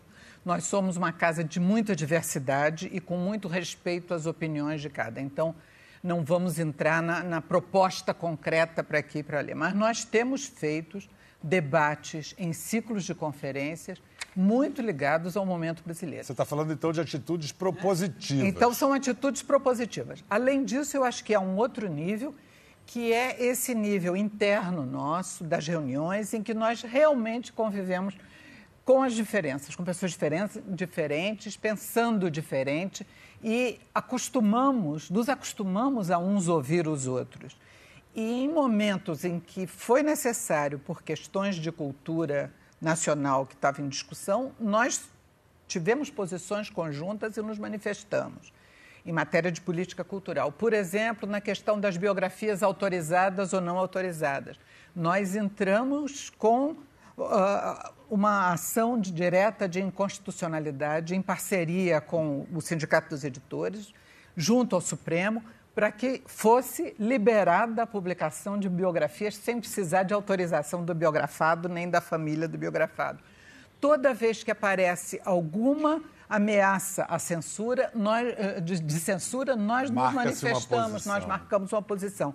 Nós 0.44 0.66
somos 0.66 0.98
uma 0.98 1.12
casa 1.12 1.44
de 1.44 1.60
muita 1.60 1.96
diversidade 1.96 2.90
e 2.92 3.00
com 3.00 3.18
muito 3.18 3.48
respeito 3.48 4.14
às 4.14 4.26
opiniões 4.26 4.82
de 4.82 4.90
cada. 4.90 5.20
Então, 5.20 5.56
não 6.04 6.24
vamos 6.24 6.60
entrar 6.60 7.02
na, 7.02 7.24
na 7.24 7.42
proposta 7.42 8.14
concreta 8.14 8.84
para 8.84 9.00
aqui 9.00 9.20
e 9.20 9.24
para 9.24 9.40
ali. 9.40 9.56
Mas 9.56 9.74
nós 9.74 10.06
temos 10.06 10.46
feito 10.46 11.00
debates 11.42 12.36
em 12.38 12.54
ciclos 12.54 13.04
de 13.04 13.14
conferências 13.16 14.02
muito 14.36 14.82
ligados 14.82 15.38
ao 15.38 15.46
momento 15.46 15.84
brasileiro. 15.84 16.26
Você 16.26 16.34
está 16.34 16.46
falando 16.46 16.74
então 16.74 16.92
de 16.92 17.00
atitudes 17.00 17.52
propositivas. 17.52 18.44
Então 18.46 18.74
são 18.74 18.92
atitudes 18.92 19.42
propositivas. 19.42 20.24
Além 20.30 20.64
disso, 20.64 20.98
eu 20.98 21.04
acho 21.04 21.24
que 21.24 21.34
há 21.34 21.40
um 21.40 21.56
outro 21.56 21.88
nível 21.88 22.36
que 22.86 23.12
é 23.12 23.44
esse 23.44 23.74
nível 23.74 24.16
interno 24.16 24.86
nosso, 24.86 25.44
das 25.44 25.68
reuniões, 25.68 26.34
em 26.34 26.42
que 26.42 26.54
nós 26.54 26.82
realmente 26.82 27.52
convivemos 27.52 28.16
com 28.84 29.02
as 29.02 29.14
diferenças, 29.14 29.76
com 29.76 29.84
pessoas 29.84 30.16
diferentes, 30.68 31.58
pensando 31.58 32.30
diferente 32.30 33.06
e 33.44 33.80
acostumamos, 33.94 35.10
nos 35.10 35.28
acostumamos 35.28 36.12
a 36.12 36.20
uns 36.20 36.48
ouvir 36.48 36.88
os 36.88 37.08
outros. 37.08 37.58
E 38.14 38.44
em 38.44 38.48
momentos 38.48 39.26
em 39.26 39.40
que 39.40 39.66
foi 39.66 40.04
necessário, 40.04 40.80
por 40.80 41.02
questões 41.02 41.56
de 41.56 41.72
cultura 41.72 42.54
nacional 42.80 43.46
que 43.46 43.56
estava 43.56 43.82
em 43.82 43.90
discussão, 43.90 44.52
nós 44.60 45.10
tivemos 45.68 46.12
posições 46.12 46.70
conjuntas 46.70 47.36
e 47.38 47.42
nos 47.42 47.58
manifestamos 47.58 48.54
em 49.06 49.12
matéria 49.12 49.52
de 49.52 49.62
política 49.62 50.04
cultural. 50.04 50.52
Por 50.52 50.74
exemplo, 50.74 51.30
na 51.30 51.40
questão 51.40 51.80
das 51.80 51.96
biografias 51.96 52.64
autorizadas 52.64 53.54
ou 53.54 53.62
não 53.62 53.78
autorizadas. 53.78 54.60
Nós 54.96 55.36
entramos 55.36 56.32
com 56.32 56.72
uh, 56.72 57.94
uma 58.10 58.52
ação 58.52 59.00
de, 59.00 59.12
direta 59.12 59.70
de 59.70 59.82
inconstitucionalidade 59.82 61.16
em 61.16 61.22
parceria 61.22 62.02
com 62.02 62.48
o 62.52 62.62
Sindicato 62.62 63.10
dos 63.10 63.24
Editores, 63.24 63.94
junto 64.36 64.76
ao 64.76 64.82
Supremo, 64.82 65.44
para 65.76 65.92
que 65.92 66.24
fosse 66.26 66.96
liberada 66.98 67.84
a 67.84 67.88
publicação 67.88 68.58
de 68.58 68.70
biografias 68.70 69.36
sem 69.36 69.60
precisar 69.60 70.04
de 70.04 70.14
autorização 70.14 70.84
do 70.84 70.96
biografado 70.96 71.68
nem 71.68 71.90
da 71.90 72.00
família 72.00 72.48
do 72.48 72.58
biografado. 72.58 73.20
Toda 73.82 74.14
vez 74.14 74.42
que 74.42 74.50
aparece 74.50 75.22
alguma 75.26 76.02
ameaça 76.30 77.04
à 77.04 77.20
censura, 77.20 77.92
nós, 77.94 78.34
eh, 78.38 78.62
de, 78.62 78.80
de 78.80 79.00
censura, 79.00 79.56
nós 79.56 79.90
nos 79.90 80.14
manifestamos, 80.14 81.06
nós 81.06 81.26
marcamos 81.26 81.72
uma 81.72 81.82
posição. 81.82 82.34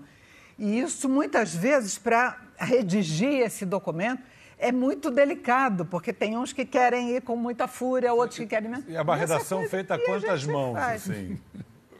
E 0.59 0.80
isso, 0.80 1.09
muitas 1.09 1.54
vezes, 1.54 1.99
para 1.99 2.38
redigir 2.59 3.40
esse 3.40 3.64
documento, 3.64 4.23
é 4.59 4.70
muito 4.70 5.11
delicado, 5.11 5.87
porque 5.87 6.12
tem 6.12 6.37
uns 6.37 6.52
que 6.52 6.66
querem 6.66 7.16
ir 7.16 7.23
com 7.23 7.35
muita 7.35 7.66
fúria, 7.66 8.12
outros 8.12 8.38
que 8.38 8.47
querem... 8.47 8.70
E 8.87 8.97
a 8.97 9.14
redação 9.14 9.66
feita 9.68 9.94
a 9.94 9.99
quantas 9.99 10.44
mãos, 10.44 10.75
faz. 10.75 11.11
assim? 11.11 11.40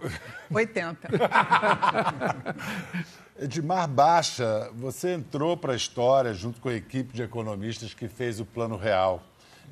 80. 0.51 1.09
Edmar 3.39 3.89
Baixa, 3.89 4.71
você 4.75 5.15
entrou 5.15 5.57
para 5.57 5.73
a 5.73 5.77
história 5.77 6.35
junto 6.35 6.61
com 6.61 6.69
a 6.69 6.75
equipe 6.75 7.15
de 7.15 7.23
economistas 7.23 7.95
que 7.95 8.09
fez 8.09 8.41
o 8.41 8.45
Plano 8.45 8.77
Real 8.77 9.23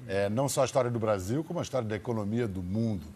é, 0.06 0.28
não 0.28 0.48
só 0.48 0.62
a 0.62 0.64
história 0.64 0.90
do 0.90 0.98
Brasil, 0.98 1.42
como 1.42 1.58
a 1.58 1.62
história 1.62 1.88
da 1.88 1.96
economia 1.96 2.46
do 2.46 2.62
mundo. 2.62 3.06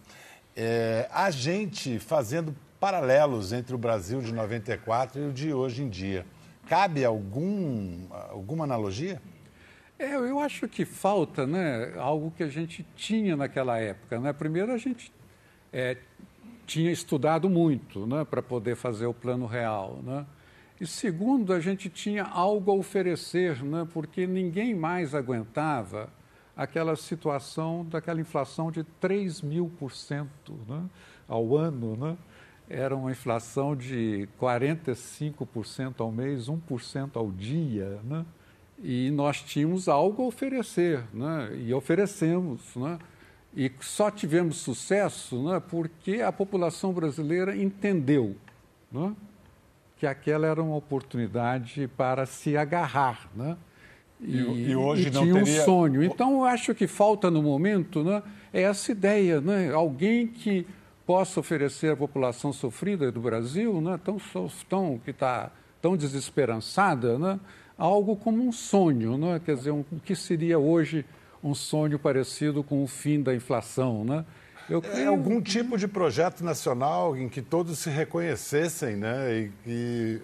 É, 0.56 1.08
a 1.10 1.30
gente 1.30 1.98
fazendo 1.98 2.54
paralelos 2.78 3.52
entre 3.52 3.74
o 3.74 3.78
Brasil 3.78 4.20
de 4.20 4.32
94 4.32 5.20
e 5.20 5.26
o 5.28 5.32
de 5.32 5.54
hoje 5.54 5.82
em 5.82 5.88
dia. 5.88 6.26
Cabe 6.68 7.04
algum, 7.04 8.06
alguma 8.30 8.64
analogia? 8.64 9.20
É, 9.98 10.16
eu 10.16 10.40
acho 10.40 10.66
que 10.66 10.84
falta 10.84 11.46
né, 11.46 11.92
algo 11.96 12.32
que 12.36 12.42
a 12.42 12.48
gente 12.48 12.84
tinha 12.96 13.36
naquela 13.36 13.78
época. 13.78 14.18
Né? 14.18 14.32
Primeiro, 14.32 14.72
a 14.72 14.78
gente 14.78 15.12
é, 15.72 15.96
tinha 16.66 16.90
estudado 16.90 17.48
muito 17.48 18.06
né, 18.06 18.24
para 18.24 18.42
poder 18.42 18.74
fazer 18.74 19.06
o 19.06 19.14
plano 19.14 19.46
real. 19.46 20.00
Né? 20.02 20.26
E 20.80 20.86
segundo, 20.86 21.52
a 21.52 21.60
gente 21.60 21.88
tinha 21.88 22.24
algo 22.24 22.72
a 22.72 22.74
oferecer, 22.74 23.62
né, 23.62 23.86
porque 23.92 24.26
ninguém 24.26 24.74
mais 24.74 25.14
aguentava 25.14 26.10
aquela 26.56 26.97
situação 26.97 27.85
daquela 27.85 28.21
inflação 28.21 28.71
de 28.71 28.85
3 28.85 29.42
mil 29.42 29.71
por 29.78 29.92
cento 29.92 30.59
né, 30.68 30.85
ao 31.28 31.56
ano. 31.56 31.97
Né? 31.97 32.16
Era 32.68 32.97
uma 32.97 33.11
inflação 33.11 33.75
de 33.75 34.28
45% 34.40 36.00
ao 36.00 36.12
mês, 36.12 36.49
1% 36.49 37.11
ao 37.16 37.30
dia. 37.30 38.00
Né? 38.04 38.25
E 38.82 39.11
nós 39.11 39.40
tínhamos 39.42 39.88
algo 39.88 40.23
a 40.23 40.26
oferecer, 40.26 41.04
né? 41.12 41.50
e 41.56 41.73
oferecemos. 41.73 42.75
Né? 42.76 42.99
E 43.54 43.71
só 43.80 44.11
tivemos 44.11 44.56
sucesso 44.59 45.42
né, 45.42 45.61
porque 45.61 46.23
a 46.23 46.32
população 46.32 46.92
brasileira 46.92 47.54
entendeu 47.54 48.35
né, 48.90 49.14
que 49.99 50.06
aquela 50.06 50.47
era 50.47 50.62
uma 50.62 50.76
oportunidade 50.76 51.87
para 51.88 52.25
se 52.25 52.56
agarrar, 52.56 53.28
né? 53.37 53.56
E, 54.23 54.71
e, 54.71 54.76
hoje 54.76 55.09
e 55.09 55.11
não 55.11 55.23
tinha 55.23 55.35
teria... 55.43 55.62
um 55.62 55.64
sonho. 55.64 56.02
Então, 56.02 56.33
eu 56.35 56.45
acho 56.45 56.75
que 56.75 56.87
falta 56.87 57.31
no 57.31 57.43
momento 57.43 58.05
né, 58.05 58.23
é 58.52 58.62
essa 58.62 58.93
ideia, 58.93 59.41
né? 59.41 59.73
alguém 59.73 60.26
que 60.26 60.67
possa 61.05 61.41
oferecer 61.41 61.93
à 61.93 61.97
população 61.97 62.52
sofrida 62.52 63.11
do 63.11 63.21
Brasil, 63.21 63.81
né, 63.81 63.99
tão, 64.02 64.19
tão, 64.69 65.00
que 65.05 65.11
está 65.11 65.50
tão 65.81 65.97
desesperançada, 65.97 67.19
né, 67.19 67.41
algo 67.76 68.14
como 68.14 68.47
um 68.47 68.52
sonho. 68.52 69.19
Né? 69.19 69.41
Quer 69.45 69.57
dizer, 69.57 69.73
um, 69.73 69.85
o 69.91 69.99
que 69.99 70.14
seria 70.14 70.59
hoje 70.59 71.05
um 71.43 71.55
sonho 71.55 71.99
parecido 71.99 72.62
com 72.62 72.85
o 72.85 72.87
fim 72.87 73.21
da 73.21 73.35
inflação? 73.35 74.05
Né? 74.05 74.25
Eu 74.71 74.81
é. 74.95 75.02
É 75.02 75.07
algum 75.07 75.41
tipo 75.41 75.76
de 75.76 75.88
projeto 75.88 76.45
nacional 76.45 77.17
em 77.17 77.29
que 77.29 77.43
todos 77.43 77.81
se 77.81 77.91
reconhecessem 77.91 78.97
né? 78.97 79.37
e 79.37 79.50
que... 79.64 80.21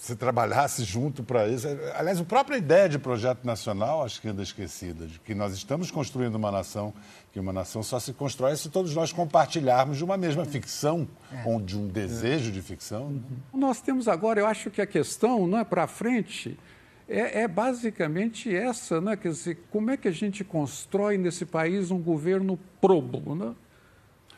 É 0.00 0.02
se 0.02 0.16
trabalhasse 0.16 0.82
junto 0.82 1.22
para 1.22 1.46
isso. 1.46 1.68
Aliás, 1.94 2.18
a 2.18 2.24
própria 2.24 2.56
ideia 2.56 2.88
de 2.88 2.98
projeto 2.98 3.44
nacional 3.44 4.02
acho 4.02 4.18
que 4.18 4.28
anda 4.28 4.42
esquecida, 4.42 5.06
de 5.06 5.20
que 5.20 5.34
nós 5.34 5.52
estamos 5.52 5.90
construindo 5.90 6.36
uma 6.36 6.50
nação, 6.50 6.94
que 7.30 7.38
uma 7.38 7.52
nação 7.52 7.82
só 7.82 8.00
se 8.00 8.14
constrói 8.14 8.56
se 8.56 8.70
todos 8.70 8.94
nós 8.94 9.12
compartilharmos 9.12 9.98
de 9.98 10.04
uma 10.04 10.16
mesma 10.16 10.46
ficção, 10.46 11.06
é. 11.30 11.42
ou 11.46 11.60
de 11.60 11.76
um 11.76 11.86
desejo 11.86 12.50
de 12.50 12.62
ficção. 12.62 13.10
Né? 13.10 13.20
Nós 13.52 13.82
temos 13.82 14.08
agora, 14.08 14.40
eu 14.40 14.46
acho 14.46 14.70
que 14.70 14.80
a 14.80 14.86
questão 14.86 15.46
não 15.46 15.58
é 15.58 15.64
para 15.64 15.86
frente, 15.86 16.58
é, 17.06 17.42
é, 17.42 17.48
basicamente 17.48 18.54
essa, 18.54 19.02
né? 19.02 19.16
quer 19.16 19.28
dizer, 19.28 19.58
como 19.70 19.90
é 19.90 19.98
que 19.98 20.08
a 20.08 20.12
gente 20.12 20.42
constrói 20.42 21.18
nesse 21.18 21.44
país 21.44 21.90
um 21.90 22.00
governo 22.00 22.58
probo, 22.80 23.34
né? 23.34 23.54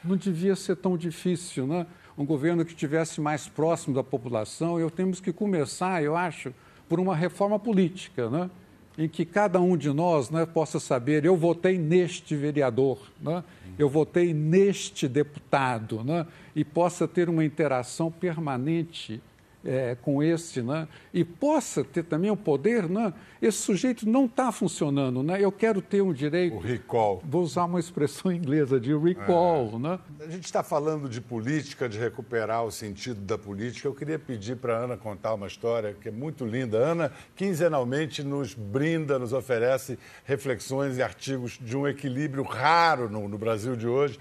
Não 0.03 0.17
devia 0.17 0.57
ser 0.57 0.75
tão 0.75 0.97
difícil, 0.97 1.65
né? 1.69 1.87
Um 2.17 2.25
governo 2.25 2.65
que 2.65 2.73
estivesse 2.73 3.21
mais 3.21 3.49
próximo 3.49 3.95
da 3.95 4.03
população. 4.03 4.79
Eu 4.79 4.91
temos 4.91 5.21
que 5.21 5.33
começar, 5.33 6.03
eu 6.03 6.17
acho, 6.17 6.53
por 6.89 7.01
uma 7.01 7.17
reforma 7.17 7.59
política, 7.59 8.29
né? 8.29 8.51
em 8.99 9.09
que 9.09 9.25
cada 9.25 9.61
um 9.61 9.77
de 9.77 9.91
nós 9.91 10.31
né, 10.31 10.45
possa 10.45 10.79
saber: 10.79 11.25
eu 11.25 11.37
votei 11.37 11.79
neste 11.79 12.37
vereador, 12.37 12.99
né? 13.21 13.43
eu 13.79 13.89
votei 13.89 14.35
neste 14.35 15.09
deputado, 15.09 16.05
né? 16.05 16.27
e 16.55 16.65
possa 16.65 17.09
ter 17.09 17.29
uma 17.29 17.45
interação 17.45 18.11
permanente 18.11 19.21
é, 19.65 19.97
com 20.01 20.23
esse, 20.23 20.63
né? 20.63 20.89
e 21.13 21.25
possa 21.25 21.85
ter 21.85 22.03
também 22.05 22.31
o 22.31 22.37
poder, 22.37 22.89
né? 22.89 23.13
esse 23.41 23.59
sujeito 23.59 24.09
não 24.09 24.27
está 24.27 24.51
funcionando, 24.51 25.23
né? 25.23 25.41
eu 25.41 25.53
quero 25.53 25.81
ter 25.81 26.03
um 26.03 26.13
direito... 26.13 26.57
O 26.57 26.61
recall. 26.61 27.23
Vou 27.25 27.43
usar 27.43 27.65
uma 27.65 27.81
expressão 27.81 28.31
inglesa 28.33 28.81
de 28.81 28.97
recall. 28.97 29.73
É. 29.75 29.79
Né? 29.79 29.99
A 30.21 30.31
gente 30.31 30.45
está 30.45 30.63
falando 30.63 31.09
de 31.09 31.21
política, 31.21 31.89
de 31.89 31.99
recuperar 31.99 32.65
o 32.65 32.71
sentido 32.71 33.21
da 33.21 33.39
política. 33.39 33.89
Eu 33.89 33.95
queria 33.95 34.19
pedir 34.19 34.57
para 34.57 34.77
a 34.79 34.85
Ana 34.85 34.97
contar 34.97 35.35
uma 35.35 35.47
história 35.47 35.95
que 36.01 36.09
é 36.09 36.13
muito 36.13 36.45
linda. 36.45 36.79
A 36.79 36.91
Ana, 36.91 37.13
quinzenalmente, 37.37 38.23
nos 38.23 38.55
brinda, 38.55 39.19
nos 39.19 39.33
oferece 39.33 39.99
reflexões 40.25 40.97
e 40.97 41.03
artigos 41.03 41.59
de 41.61 41.77
um 41.77 41.87
equilíbrio 41.87 42.43
raro 42.43 43.09
no, 43.09 43.29
no 43.29 43.39
Brasil 43.39 43.77
de 43.77 43.87
hoje. 43.87 44.19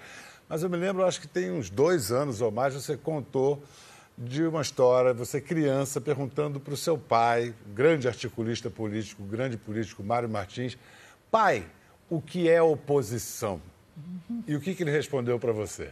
Mas 0.47 0.63
eu 0.63 0.69
me 0.69 0.75
lembro, 0.75 1.05
acho 1.05 1.21
que 1.21 1.27
tem 1.27 1.49
uns 1.49 1.69
dois 1.69 2.11
anos 2.11 2.41
ou 2.41 2.51
mais, 2.51 2.73
você 2.73 2.97
contou 2.97 3.63
de 4.17 4.43
uma 4.43 4.61
história, 4.61 5.13
você 5.13 5.41
criança, 5.41 5.99
perguntando 5.99 6.59
para 6.59 6.73
o 6.73 6.77
seu 6.77 6.97
pai, 6.97 7.53
grande 7.73 8.07
articulista 8.07 8.69
político, 8.69 9.23
grande 9.23 9.57
político 9.57 10.03
Mário 10.03 10.29
Martins, 10.29 10.77
pai, 11.29 11.65
o 12.09 12.21
que 12.21 12.49
é 12.49 12.61
oposição? 12.61 13.61
E 14.47 14.55
o 14.55 14.61
que, 14.61 14.75
que 14.75 14.83
ele 14.83 14.91
respondeu 14.91 15.39
para 15.39 15.51
você? 15.51 15.91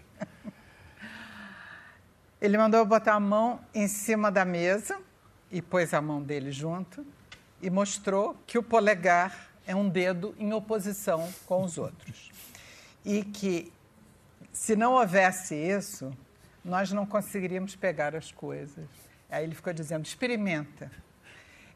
Ele 2.42 2.58
mandou 2.58 2.86
botar 2.86 3.16
a 3.16 3.20
mão 3.20 3.60
em 3.74 3.88
cima 3.88 4.32
da 4.32 4.46
mesa 4.46 4.98
e 5.52 5.62
pôs 5.62 5.94
a 5.94 6.02
mão 6.02 6.22
dele 6.22 6.52
junto 6.52 7.06
e 7.62 7.70
mostrou 7.70 8.36
que 8.48 8.58
o 8.58 8.64
polegar 8.64 9.50
é 9.68 9.76
um 9.76 9.90
dedo 9.90 10.34
em 10.40 10.54
oposição 10.54 11.32
com 11.46 11.64
os 11.64 11.78
outros. 11.78 12.32
E 13.04 13.24
que, 13.24 13.72
se 14.54 14.76
não 14.76 14.94
houvesse 14.94 15.56
isso, 15.56 16.12
nós 16.64 16.92
não 16.92 17.06
conseguiríamos 17.06 17.76
pegar 17.76 18.16
as 18.16 18.32
coisas. 18.32 18.86
Aí 19.30 19.44
ele 19.44 19.56
ficou 19.56 19.74
dizendo: 19.74 20.06
experimenta. 20.06 20.92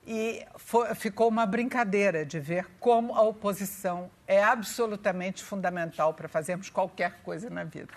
E 0.06 0.46
foi, 0.58 0.94
ficou 0.96 1.30
uma 1.30 1.46
brincadeira 1.46 2.26
de 2.26 2.40
ver 2.40 2.68
como 2.80 3.16
a 3.16 3.22
oposição 3.22 4.12
é 4.28 4.44
absolutamente 4.44 5.42
fundamental 5.44 6.14
para 6.14 6.28
fazermos 6.28 6.70
qualquer 6.70 7.22
coisa 7.24 7.50
na 7.50 7.64
vida. 7.64 7.94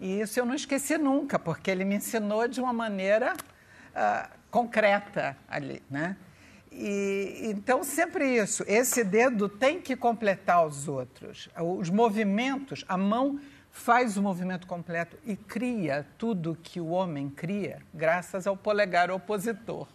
E 0.00 0.20
isso 0.20 0.40
eu 0.40 0.46
não 0.46 0.54
esqueci 0.54 0.96
nunca, 0.96 1.38
porque 1.38 1.70
ele 1.70 1.84
me 1.84 1.96
ensinou 1.96 2.48
de 2.48 2.60
uma 2.60 2.72
maneira 2.72 3.34
uh, 3.34 4.38
concreta 4.50 5.36
ali, 5.48 5.82
né? 5.90 6.16
E, 6.72 7.42
então, 7.44 7.84
sempre 7.84 8.36
isso. 8.36 8.64
Esse 8.66 9.04
dedo 9.04 9.48
tem 9.48 9.80
que 9.80 9.94
completar 9.94 10.66
os 10.66 10.88
outros. 10.88 11.48
Os 11.78 11.90
movimentos, 11.90 12.84
a 12.88 12.96
mão 12.96 13.38
faz 13.72 14.18
o 14.18 14.22
movimento 14.22 14.66
completo 14.66 15.16
e 15.24 15.34
cria 15.34 16.06
tudo 16.18 16.56
que 16.62 16.78
o 16.78 16.90
homem 16.90 17.28
cria 17.28 17.78
graças 17.92 18.46
ao 18.46 18.56
polegar 18.56 19.10
opositor. 19.10 19.88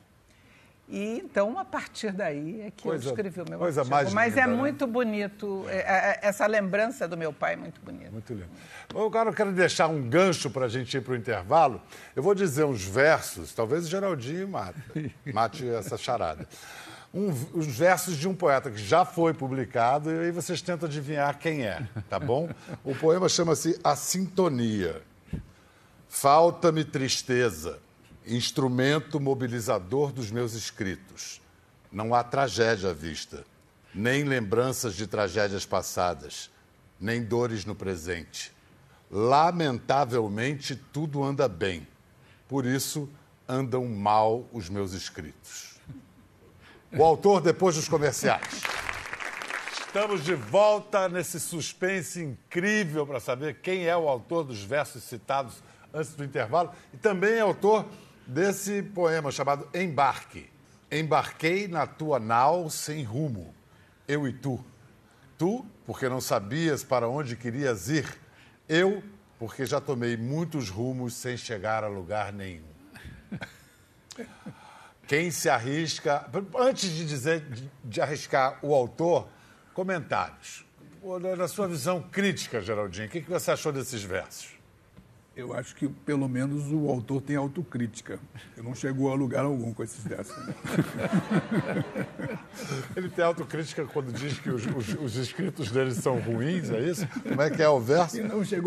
E 0.90 1.20
então, 1.20 1.60
a 1.60 1.66
partir 1.66 2.14
daí 2.14 2.62
é 2.62 2.72
que 2.72 2.84
coisa, 2.84 3.06
eu 3.06 3.10
escrevi 3.10 3.42
o 3.42 3.46
meu 3.48 3.60
coisa 3.60 3.82
artigo. 3.82 3.94
Mais 3.94 4.14
Mas 4.14 4.30
linda, 4.30 4.42
é 4.42 4.48
né? 4.48 4.54
muito 4.56 4.88
bonito, 4.88 5.66
é, 5.68 5.80
é, 5.80 6.20
essa 6.22 6.48
lembrança 6.48 7.08
do 7.08 7.18
meu 7.18 7.34
pai 7.34 7.54
é 7.54 7.58
muito 7.58 7.80
bonita. 7.82 8.10
Muito 8.10 8.34
lindo. 8.34 8.50
Agora 8.90 9.30
eu 9.30 9.34
quero 9.34 9.52
deixar 9.52 9.88
um 9.88 10.10
gancho 10.10 10.50
para 10.50 10.66
a 10.66 10.70
gente 10.70 10.96
ir 10.96 11.02
para 11.02 11.12
o 11.12 11.16
intervalo. 11.16 11.82
Eu 12.16 12.24
vou 12.24 12.34
dizer 12.34 12.64
uns 12.64 12.86
versos, 12.86 13.54
talvez 13.54 13.86
o 13.86 13.90
Geraldinho 13.90 14.48
mate, 14.48 15.14
mate 15.34 15.68
essa 15.68 15.98
charada 15.98 16.48
um, 17.14 17.30
os 17.54 17.68
versos 17.68 18.18
de 18.18 18.28
um 18.28 18.36
poeta 18.36 18.70
que 18.70 18.78
já 18.78 19.06
foi 19.06 19.34
publicado 19.34 20.12
e 20.12 20.20
aí 20.20 20.32
vocês 20.32 20.62
tentam 20.62 20.88
adivinhar 20.88 21.38
quem 21.40 21.66
é, 21.66 21.88
tá 22.10 22.20
bom? 22.20 22.50
O 22.84 22.94
poema 22.96 23.30
chama-se 23.30 23.80
A 23.84 23.96
Sintonia. 23.96 25.02
Falta-me 26.10 26.84
tristeza, 26.84 27.80
instrumento 28.26 29.20
mobilizador 29.20 30.12
dos 30.12 30.32
meus 30.32 30.54
escritos. 30.54 31.42
Não 31.92 32.14
há 32.14 32.24
tragédia 32.24 32.90
à 32.90 32.94
vista, 32.94 33.46
nem 33.94 34.24
lembranças 34.24 34.96
de 34.96 35.08
tragédias 35.08 35.66
passadas, 35.66 36.50
nem 37.00 37.24
dores 37.24 37.66
no 37.66 37.76
presente. 37.76 38.52
Lamentavelmente, 39.10 40.76
tudo 40.76 41.24
anda 41.24 41.48
bem. 41.48 41.88
Por 42.48 42.66
isso, 42.66 43.10
andam 43.48 43.86
mal 43.86 44.46
os 44.52 44.70
meus 44.70 44.94
escritos. 44.94 45.77
O 46.96 47.04
autor 47.04 47.42
depois 47.42 47.76
dos 47.76 47.90
comerciais. 47.90 48.62
Estamos 49.86 50.24
de 50.24 50.36
volta 50.36 51.10
nesse 51.10 51.40
suspense 51.40 52.22
incrível 52.22 53.06
para 53.06 53.20
saber 53.20 53.62
quem 53.62 53.86
é 53.88 53.98
o 53.98 54.08
autor 54.08 54.44
dos 54.44 54.64
versos 54.64 55.04
citados 55.04 55.56
antes 55.94 56.14
do 56.14 56.24
intervalo 56.24 56.72
e 56.94 56.98
também 56.98 57.34
é 57.34 57.40
autor 57.42 57.86
desse 58.26 58.84
poema 58.84 59.32
chamado 59.32 59.68
Embarque. 59.74 60.50
Embarquei 60.92 61.68
na 61.68 61.86
tua 61.86 62.20
nau 62.20 62.70
sem 62.70 63.04
rumo, 63.04 63.54
eu 64.08 64.28
e 64.28 64.34
tu. 64.34 64.64
Tu, 65.38 65.66
porque 65.86 66.08
não 66.08 66.22
sabias 66.22 66.84
para 66.84 67.10
onde 67.10 67.36
querias 67.36 67.90
ir. 67.90 68.08
Eu, 68.68 69.04
porque 69.38 69.66
já 69.66 69.82
tomei 69.82 70.16
muitos 70.16 70.70
rumos 70.70 71.14
sem 71.14 71.36
chegar 71.36 71.84
a 71.84 71.88
lugar 71.88 72.32
nenhum. 72.32 72.64
Quem 75.08 75.32
se 75.32 75.50
arrisca. 75.50 76.30
Antes 76.58 76.90
de 76.90 77.06
dizer, 77.06 77.42
de, 77.42 77.72
de 77.84 78.02
arriscar 78.02 78.60
o 78.62 78.74
autor, 78.74 79.28
comentários. 79.74 80.66
Na 81.38 81.48
sua 81.48 81.68
visão 81.68 82.02
crítica, 82.02 82.60
Geraldinho, 82.60 83.08
o 83.08 83.10
que, 83.10 83.22
que 83.22 83.30
você 83.30 83.52
achou 83.52 83.72
desses 83.72 84.04
versos? 84.04 84.58
Eu 85.38 85.54
acho 85.54 85.76
que, 85.76 85.88
pelo 85.88 86.28
menos, 86.28 86.72
o 86.72 86.90
autor 86.90 87.22
tem 87.22 87.36
autocrítica. 87.36 88.20
Ele 88.58 88.68
não 88.68 88.74
chegou 88.74 89.12
a 89.12 89.14
lugar 89.14 89.46
algum 89.46 89.72
com 89.72 89.84
esses 89.84 90.04
versos. 90.04 90.36
Né? 90.36 90.56
Ele 92.98 93.08
tem 93.08 93.24
autocrítica 93.24 93.86
quando 93.86 94.12
diz 94.12 94.40
que 94.40 94.50
os, 94.50 94.66
os, 94.66 94.96
os, 94.96 95.16
escritos 95.16 95.70
dele 95.70 95.94
são 95.94 96.20
ruins, 96.20 96.72
é 96.72 96.80
isso? 96.80 97.08
Como 97.22 97.40
é 97.40 97.52
que 97.52 97.62
é 97.62 97.70
o 97.70 97.80
verso? 97.80 98.18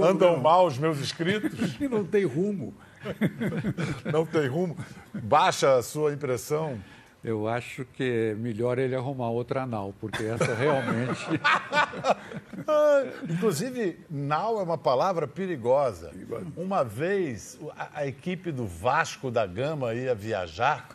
Andam 0.00 0.38
mal 0.38 0.64
os 0.64 0.78
meus 0.78 1.00
escritos? 1.00 1.50
E 1.80 1.88
não 1.88 2.04
tem 2.04 2.24
rumo. 2.24 2.72
Não 4.12 4.24
tem 4.26 4.46
rumo. 4.46 4.76
Baixa 5.12 5.76
a 5.76 5.82
sua 5.82 6.12
impressão. 6.12 6.78
Eu 7.22 7.46
acho 7.46 7.84
que 7.84 8.30
é 8.32 8.34
melhor 8.34 8.78
ele 8.78 8.94
arrumar 8.94 9.28
outra 9.28 9.66
nau, 9.66 9.94
porque 10.00 10.22
essa 10.24 10.54
realmente. 10.54 11.20
Inclusive, 13.28 13.98
nau 14.08 14.58
é 14.58 14.62
uma 14.62 14.78
palavra 14.78 15.28
perigosa. 15.28 16.12
Uma 16.56 16.82
vez, 16.82 17.58
a, 17.76 18.00
a, 18.00 18.06
equipe 18.06 18.50
do 18.50 18.66
Vasco 18.66 19.30
da 19.30 19.44
Gama 19.46 19.92
ia 19.92 20.14
viajar 20.14 20.88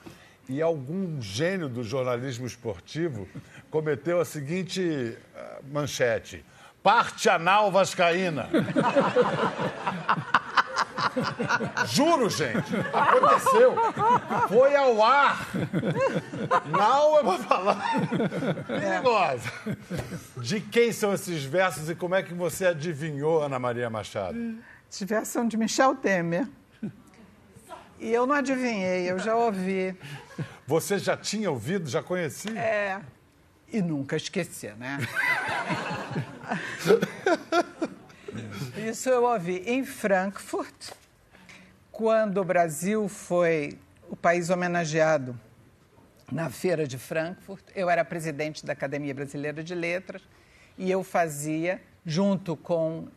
e 0.49 0.63
algum 0.63 1.21
gênio 1.21 1.69
do 1.69 1.83
jornalismo 1.83 2.47
esportivo 2.47 3.27
cometeu 3.69 4.19
a 4.19 4.25
seguinte 4.25 4.81
uh, 4.81 5.63
manchete: 5.71 6.43
Parte 6.81 7.29
anal 7.29 7.71
vascaína. 7.71 8.49
Juro, 11.88 12.30
gente. 12.30 12.75
Aconteceu. 12.93 13.75
Foi 14.47 14.75
ao 14.75 15.04
ar. 15.04 15.47
Não 16.69 17.19
é 17.19 17.23
pra 17.23 17.38
falar. 17.39 17.82
Perigosa. 18.67 19.51
De 20.38 20.60
quem 20.62 20.91
são 20.91 21.13
esses 21.13 21.43
versos 21.43 21.89
e 21.89 21.95
como 21.95 22.15
é 22.15 22.23
que 22.23 22.34
você 22.34 22.67
adivinhou, 22.67 23.41
Ana 23.41 23.60
Maria 23.60 23.89
Machado? 23.89 24.38
Esses 24.89 25.08
versos 25.08 25.30
são 25.30 25.47
de 25.47 25.58
Michel 25.58 25.95
Temer. 25.95 26.47
E 27.99 28.12
eu 28.12 28.28
não 28.28 28.36
adivinhei, 28.36 29.10
eu 29.10 29.17
já 29.17 29.36
ouvi. 29.36 29.95
Você 30.67 30.99
já 30.99 31.15
tinha 31.15 31.49
ouvido, 31.49 31.89
já 31.89 32.04
conhecia? 32.04 32.60
É. 32.60 33.01
E 33.71 33.82
nunca 33.82 34.15
esqueci, 34.15 34.67
né? 34.78 34.99
Isso 38.78 39.10
eu 39.10 39.23
ouvi 39.23 39.63
em 39.65 39.84
Frankfurt, 39.86 40.91
quando 41.95 42.41
o 42.41 42.43
Brasil 42.43 43.08
foi 43.08 43.79
o 44.10 44.17
país 44.17 44.49
homenageado 44.49 45.39
na 46.29 46.49
Feira 46.49 46.86
de 46.86 46.97
Frankfurt. 46.97 47.63
Eu 47.73 47.89
era 47.89 48.03
presidente 48.03 48.65
da 48.65 48.73
Academia 48.73 49.15
Brasileira 49.15 49.63
de 49.63 49.73
Letras 49.73 50.21
e 50.77 50.91
eu 50.91 51.05
fazia, 51.05 51.81
junto 52.05 52.58
com 52.58 53.08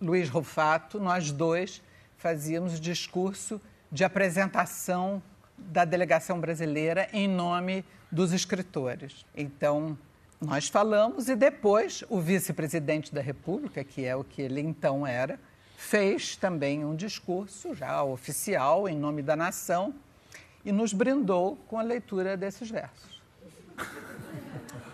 Luiz 0.00 0.28
Rufato, 0.28 1.00
nós 1.00 1.32
dois 1.32 1.82
fazíamos 2.16 2.78
o 2.78 2.80
discurso 2.80 3.60
de 3.90 4.04
apresentação 4.04 5.20
da 5.58 5.84
delegação 5.84 6.38
brasileira 6.38 7.08
em 7.12 7.26
nome 7.26 7.84
dos 8.08 8.32
escritores. 8.32 9.26
Então, 9.36 9.98
nós 10.40 10.68
falamos 10.68 11.28
e 11.28 11.34
depois 11.34 12.04
o 12.08 12.20
vice-presidente 12.20 13.12
da 13.12 13.20
República, 13.20 13.82
que 13.82 14.04
é 14.04 14.14
o 14.14 14.22
que 14.22 14.42
ele 14.42 14.60
então 14.60 15.04
era, 15.04 15.40
fez 15.82 16.36
também 16.36 16.84
um 16.84 16.94
discurso 16.94 17.74
já 17.74 18.02
oficial 18.04 18.88
em 18.88 18.96
nome 18.96 19.20
da 19.20 19.34
nação 19.34 19.92
e 20.64 20.70
nos 20.70 20.92
brindou 20.92 21.56
com 21.66 21.78
a 21.78 21.82
leitura 21.82 22.36
desses 22.36 22.70
versos. 22.70 23.20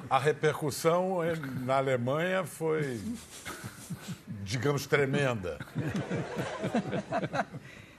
A 0.09 0.19
repercussão 0.19 1.19
na 1.65 1.77
Alemanha 1.77 2.43
foi, 2.43 3.01
digamos, 4.43 4.87
tremenda. 4.87 5.59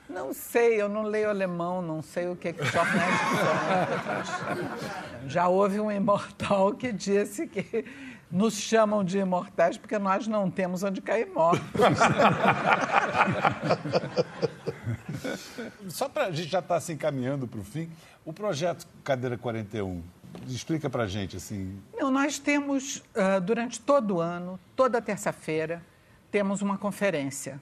Não 0.10 0.34
sei, 0.34 0.82
eu 0.82 0.90
não 0.90 1.04
leio 1.04 1.30
alemão, 1.30 1.84
não 1.84 2.02
sei 2.02 2.28
o 2.28 2.36
que, 2.36 2.52
que 2.52 2.66
jornais 2.66 3.16
são. 4.50 5.30
Já 5.30 5.48
houve 5.48 5.80
um 5.80 5.92
imortal 5.92 6.74
que 6.74 6.92
disse 6.92 7.46
que 7.46 7.86
nos 8.32 8.54
chamam 8.54 9.04
de 9.04 9.18
imortais 9.18 9.78
porque 9.78 9.98
nós 9.98 10.28
não 10.28 10.52
temos 10.52 10.84
onde 10.84 11.02
cair 11.02 11.28
mortos. 11.28 11.68
Só 15.90 16.08
para 16.08 16.26
a 16.26 16.32
gente 16.32 16.50
já 16.50 16.60
estar 16.60 16.70
tá, 16.70 16.76
assim 16.76 16.96
caminhando 16.96 17.48
para 17.48 17.60
o 17.60 17.64
fim, 17.64 17.90
o 18.24 18.32
projeto 18.32 18.88
Cadeira 19.04 19.38
41, 19.38 20.04
explica 20.48 20.90
para 20.90 21.04
a 21.04 21.08
gente 21.08 21.38
assim. 21.38 21.80
Não, 21.98 22.12
nós 22.12 22.38
temos 22.38 22.98
uh, 22.98 23.42
durante 23.42 23.82
todo 23.82 24.18
o 24.18 24.22
ano, 24.22 24.60
toda 24.76 25.02
terça-feira, 25.02 25.82
temos 26.32 26.62
uma 26.62 26.78
conferência 26.78 27.60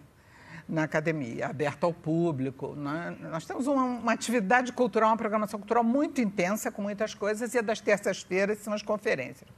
na 0.67 0.83
academia, 0.83 1.47
aberta 1.47 1.85
ao 1.85 1.93
público. 1.93 2.75
Né? 2.75 3.15
Nós 3.21 3.45
temos 3.45 3.67
uma, 3.67 3.83
uma, 3.83 4.11
atividade 4.11 4.73
cultural, 4.73 5.11
uma 5.11 5.17
programação 5.17 5.59
cultural 5.59 5.83
muito 5.83 6.19
intensa, 6.19 6.69
com 6.69 6.81
muitas 6.81 7.13
coisas, 7.13 7.53
e 7.53 7.61
das 7.61 7.79
terças-feiras 7.79 8.59
são 8.59 8.73
as 8.73 8.81
conferências. 8.81 9.49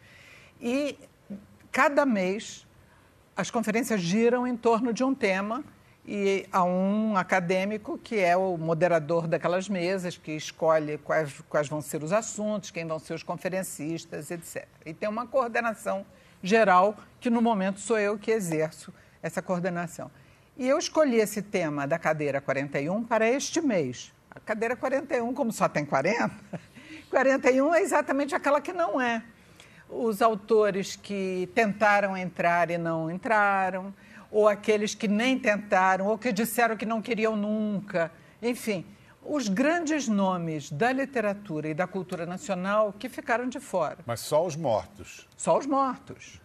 E 0.61 0.97
cada 1.71 2.05
mês 2.05 2.67
as 3.35 3.49
conferências 3.49 4.01
giram 4.01 4.45
em 4.45 4.57
torno 4.57 4.91
de 4.91 5.03
um 5.03 5.15
tema 5.15 5.63
e 6.05 6.45
há 6.51 6.63
um 6.63 7.15
acadêmico 7.15 7.97
que 7.97 8.17
é 8.17 8.35
o 8.35 8.57
moderador 8.57 9.27
daquelas 9.27 9.69
mesas, 9.69 10.17
que 10.17 10.31
escolhe 10.31 10.97
quais, 10.97 11.39
quais 11.47 11.69
vão 11.69 11.81
ser 11.81 12.03
os 12.03 12.11
assuntos, 12.11 12.71
quem 12.71 12.85
vão 12.85 12.99
ser 12.99 13.13
os 13.13 13.23
conferencistas, 13.23 14.31
etc. 14.31 14.67
E 14.85 14.93
tem 14.93 15.07
uma 15.07 15.27
coordenação 15.27 16.05
geral, 16.41 16.97
que 17.19 17.29
no 17.29 17.41
momento 17.41 17.79
sou 17.79 17.99
eu 17.99 18.17
que 18.17 18.31
exerço 18.31 18.93
essa 19.21 19.41
coordenação. 19.41 20.09
E 20.57 20.67
eu 20.67 20.77
escolhi 20.77 21.17
esse 21.17 21.41
tema 21.41 21.87
da 21.87 21.97
cadeira 21.97 22.41
41 22.41 23.03
para 23.05 23.29
este 23.29 23.61
mês. 23.61 24.11
A 24.31 24.39
cadeira 24.39 24.75
41, 24.75 25.33
como 25.33 25.51
só 25.51 25.69
tem 25.69 25.85
40, 25.85 26.31
41 27.09 27.71
é 27.75 27.81
exatamente 27.81 28.35
aquela 28.35 28.59
que 28.59 28.73
não 28.73 28.99
é. 28.99 29.23
Os 29.89 30.21
autores 30.21 30.95
que 30.95 31.49
tentaram 31.55 32.15
entrar 32.15 32.69
e 32.69 32.77
não 32.77 33.09
entraram, 33.09 33.93
ou 34.31 34.47
aqueles 34.47 34.93
que 34.93 35.07
nem 35.07 35.37
tentaram, 35.37 36.05
ou 36.05 36.17
que 36.17 36.31
disseram 36.31 36.77
que 36.77 36.85
não 36.85 37.01
queriam 37.01 37.35
nunca. 37.35 38.11
Enfim, 38.41 38.85
os 39.23 39.47
grandes 39.47 40.07
nomes 40.07 40.71
da 40.71 40.91
literatura 40.91 41.69
e 41.69 41.73
da 41.73 41.87
cultura 41.87 42.25
nacional 42.25 42.93
que 42.97 43.09
ficaram 43.09 43.47
de 43.49 43.59
fora. 43.59 43.97
Mas 44.05 44.19
só 44.21 44.45
os 44.45 44.55
mortos. 44.55 45.27
Só 45.35 45.57
os 45.57 45.65
mortos. 45.65 46.39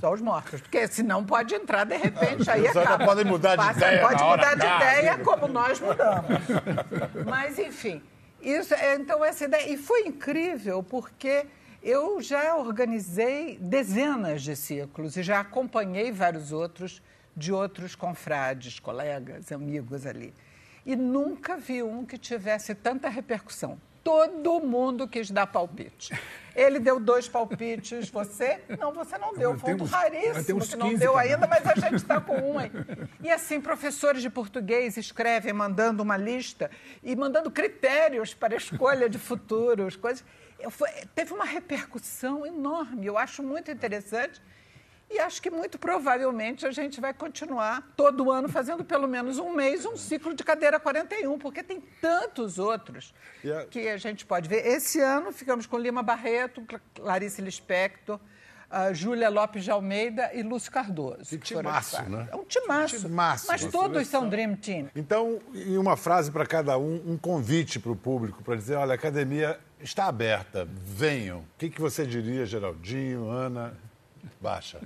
Só 0.00 0.12
os 0.12 0.20
mortos. 0.20 0.60
Porque 0.60 0.86
senão 0.88 1.24
pode 1.24 1.54
entrar 1.54 1.84
de 1.84 1.96
repente, 1.96 2.50
aí 2.50 2.70
Só 2.72 2.82
acaba. 2.82 3.04
podem 3.04 3.24
mudar 3.24 3.56
de 3.56 3.56
Passa, 3.56 3.78
ideia. 3.78 4.00
Pode 4.00 4.22
mudar 4.22 4.54
de 4.54 4.66
ideia 4.66 5.18
como 5.18 5.48
nós 5.48 5.80
mudamos. 5.80 6.40
Mas, 7.26 7.58
enfim, 7.58 8.02
isso, 8.40 8.74
é, 8.74 8.94
então 8.96 9.24
essa 9.24 9.44
ideia. 9.44 9.70
E 9.72 9.76
foi 9.76 10.06
incrível 10.06 10.82
porque 10.82 11.46
eu 11.86 12.20
já 12.20 12.56
organizei 12.56 13.58
dezenas 13.58 14.42
de 14.42 14.56
ciclos 14.56 15.16
e 15.16 15.22
já 15.22 15.38
acompanhei 15.38 16.10
vários 16.10 16.50
outros 16.50 17.00
de 17.36 17.52
outros 17.52 17.94
confrades, 17.94 18.80
colegas, 18.80 19.52
amigos 19.52 20.04
ali. 20.04 20.34
E 20.84 20.96
nunca 20.96 21.56
vi 21.56 21.84
um 21.84 22.04
que 22.04 22.18
tivesse 22.18 22.74
tanta 22.74 23.08
repercussão 23.08 23.78
todo 24.06 24.60
mundo 24.60 25.08
quis 25.08 25.32
dar 25.32 25.48
palpite. 25.48 26.16
Ele 26.54 26.78
deu 26.78 27.00
dois 27.00 27.28
palpites, 27.28 28.08
você? 28.08 28.60
Não, 28.78 28.92
você 28.92 29.18
não 29.18 29.34
deu. 29.34 29.58
Foi 29.58 29.74
um 29.74 29.82
raríssimo 29.82 30.64
que 30.64 30.76
não 30.76 30.94
deu 30.94 31.18
ainda, 31.18 31.44
mas 31.48 31.66
a 31.66 31.74
gente 31.74 31.96
está 31.96 32.20
com 32.20 32.36
um 32.36 32.56
aí. 32.56 32.70
E 33.20 33.28
assim, 33.28 33.60
professores 33.60 34.22
de 34.22 34.30
português 34.30 34.96
escrevem 34.96 35.52
mandando 35.52 36.04
uma 36.04 36.16
lista 36.16 36.70
e 37.02 37.16
mandando 37.16 37.50
critérios 37.50 38.32
para 38.32 38.54
a 38.54 38.56
escolha 38.56 39.08
de 39.10 39.18
futuros, 39.18 39.96
coisas. 39.96 40.24
Foi, 40.70 40.88
teve 41.12 41.34
uma 41.34 41.44
repercussão 41.44 42.46
enorme. 42.46 43.06
Eu 43.06 43.18
acho 43.18 43.42
muito 43.42 43.72
interessante 43.72 44.40
e 45.08 45.18
acho 45.20 45.40
que 45.40 45.50
muito 45.50 45.78
provavelmente 45.78 46.66
a 46.66 46.72
gente 46.72 47.00
vai 47.00 47.14
continuar 47.14 47.92
todo 47.96 48.30
ano 48.30 48.48
fazendo 48.48 48.84
pelo 48.84 49.06
menos 49.06 49.38
um 49.38 49.52
mês 49.54 49.84
um 49.84 49.96
ciclo 49.96 50.34
de 50.34 50.42
cadeira 50.42 50.80
41, 50.80 51.38
porque 51.38 51.62
tem 51.62 51.80
tantos 52.00 52.58
outros 52.58 53.14
que 53.70 53.88
a 53.88 53.96
gente 53.96 54.26
pode 54.26 54.48
ver. 54.48 54.66
Esse 54.66 55.00
ano 55.00 55.32
ficamos 55.32 55.66
com 55.66 55.78
Lima 55.78 56.02
Barreto, 56.02 56.66
Clarice 56.94 57.40
Lispector, 57.40 58.18
uh, 58.70 58.92
Júlia 58.94 59.28
Lopes 59.28 59.64
de 59.64 59.70
Almeida 59.70 60.30
e 60.34 60.42
Lúcio 60.42 60.72
Cardoso. 60.72 61.24
Que 61.24 61.38
timaço, 61.38 62.02
né? 62.02 62.28
É 62.30 62.36
um 62.36 62.44
timaço. 62.44 63.00
timaço 63.00 63.46
mas 63.48 63.64
todos 63.66 64.06
são 64.08 64.28
Dream 64.28 64.56
Team. 64.56 64.90
Então, 64.94 65.40
em 65.54 65.78
uma 65.78 65.96
frase 65.96 66.30
para 66.30 66.46
cada 66.46 66.76
um, 66.78 67.12
um 67.12 67.16
convite 67.16 67.78
para 67.78 67.92
o 67.92 67.96
público, 67.96 68.42
para 68.42 68.56
dizer, 68.56 68.74
olha, 68.74 68.92
a 68.92 68.94
academia 68.96 69.58
está 69.80 70.06
aberta, 70.06 70.68
venham. 70.84 71.40
O 71.40 71.46
que, 71.58 71.70
que 71.70 71.80
você 71.80 72.06
diria, 72.06 72.44
Geraldinho, 72.44 73.30
Ana? 73.30 73.76
Baixa. 74.40 74.80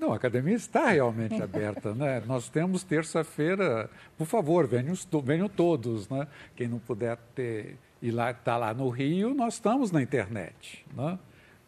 Não, 0.00 0.14
a 0.14 0.16
academia 0.16 0.54
está 0.54 0.88
realmente 0.88 1.40
aberta, 1.42 1.94
né? 1.94 2.22
Nós 2.26 2.48
temos 2.48 2.82
terça-feira, 2.82 3.90
por 4.16 4.26
favor, 4.26 4.66
venham, 4.66 4.94
venham 5.22 5.48
todos, 5.48 6.08
né? 6.08 6.26
Quem 6.56 6.66
não 6.66 6.78
puder 6.78 7.18
ter 7.34 7.76
ir 8.02 8.10
lá, 8.10 8.32
tá 8.32 8.56
lá 8.56 8.72
no 8.72 8.88
Rio, 8.88 9.34
nós 9.34 9.54
estamos 9.54 9.90
na 9.92 10.02
internet, 10.02 10.86
né? 10.96 11.18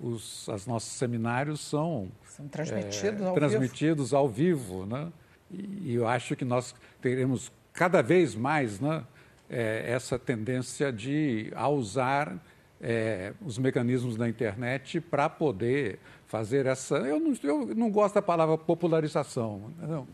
Os 0.01 0.49
as 0.49 0.67
nossos 0.67 0.93
seminários 0.93 1.61
são, 1.61 2.11
são 2.25 2.49
transmitidos, 2.49 3.21
é, 3.21 3.27
ao, 3.27 3.35
transmitidos 3.35 4.07
vivo. 4.11 4.17
ao 4.17 4.29
vivo, 4.29 4.87
né? 4.87 5.13
E, 5.51 5.91
e, 5.91 5.95
eu 5.95 6.09
acho 6.09 6.35
que 6.35 6.45
nós 6.45 6.75
teremos 7.03 7.53
cada 7.73 8.03
vez 8.03 8.35
mais, 8.35 8.81
né? 8.81 9.05
É, 9.51 9.93
essa 9.93 10.19
tendência 10.19 10.91
de 10.91 11.53
a 11.55 11.69
usar 11.69 12.35
é, 12.83 13.33
os 13.41 13.59
mecanismos 13.59 14.17
da 14.17 14.29
internet 14.29 15.01
para 15.01 15.29
poder 15.29 16.01
fazer 16.27 16.67
essa. 16.67 16.97
Eu 16.97 17.21
não, 17.21 17.35
eu 17.43 17.75
não 17.77 17.91
gosto 17.91 18.17
da 18.17 18.23
palavra 18.23 18.59
popularização. 18.59 19.73
Não. 19.79 20.09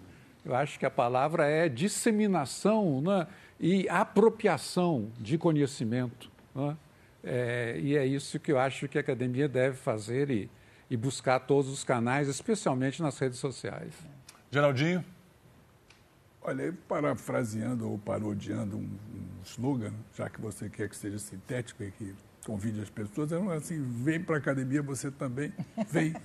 Eu 0.44 0.54
acho 0.54 0.78
que 0.78 0.86
a 0.86 0.90
palavra 0.90 1.46
é 1.46 1.68
disseminação 1.68 3.00
né, 3.00 3.26
e 3.58 3.88
apropriação 3.88 5.10
de 5.18 5.38
conhecimento. 5.38 6.30
Né? 6.54 6.76
É, 7.24 7.78
e 7.80 7.96
é 7.96 8.06
isso 8.06 8.38
que 8.38 8.52
eu 8.52 8.58
acho 8.58 8.86
que 8.86 8.98
a 8.98 9.00
academia 9.00 9.48
deve 9.48 9.76
fazer 9.76 10.30
e, 10.30 10.50
e 10.88 10.96
buscar 10.96 11.40
todos 11.40 11.70
os 11.70 11.82
canais, 11.84 12.28
especialmente 12.28 13.02
nas 13.02 13.18
redes 13.18 13.38
sociais. 13.38 13.92
Geraldinho? 14.50 15.04
Olha, 16.40 16.74
parafraseando 16.86 17.90
ou 17.90 17.98
parodiando 17.98 18.76
um, 18.76 18.80
um 18.80 19.42
slogan, 19.44 19.92
já 20.14 20.30
que 20.30 20.40
você 20.40 20.70
quer 20.70 20.88
que 20.88 20.96
seja 20.96 21.18
sintético 21.18 21.82
e 21.82 21.90
que 21.90 22.14
convide 22.48 22.80
as 22.80 22.88
pessoas, 22.88 23.30
é 23.30 23.36
assim, 23.54 23.84
vem 24.02 24.18
para 24.18 24.36
a 24.36 24.38
academia, 24.38 24.80
você 24.80 25.10
também 25.10 25.52
vem. 25.90 26.12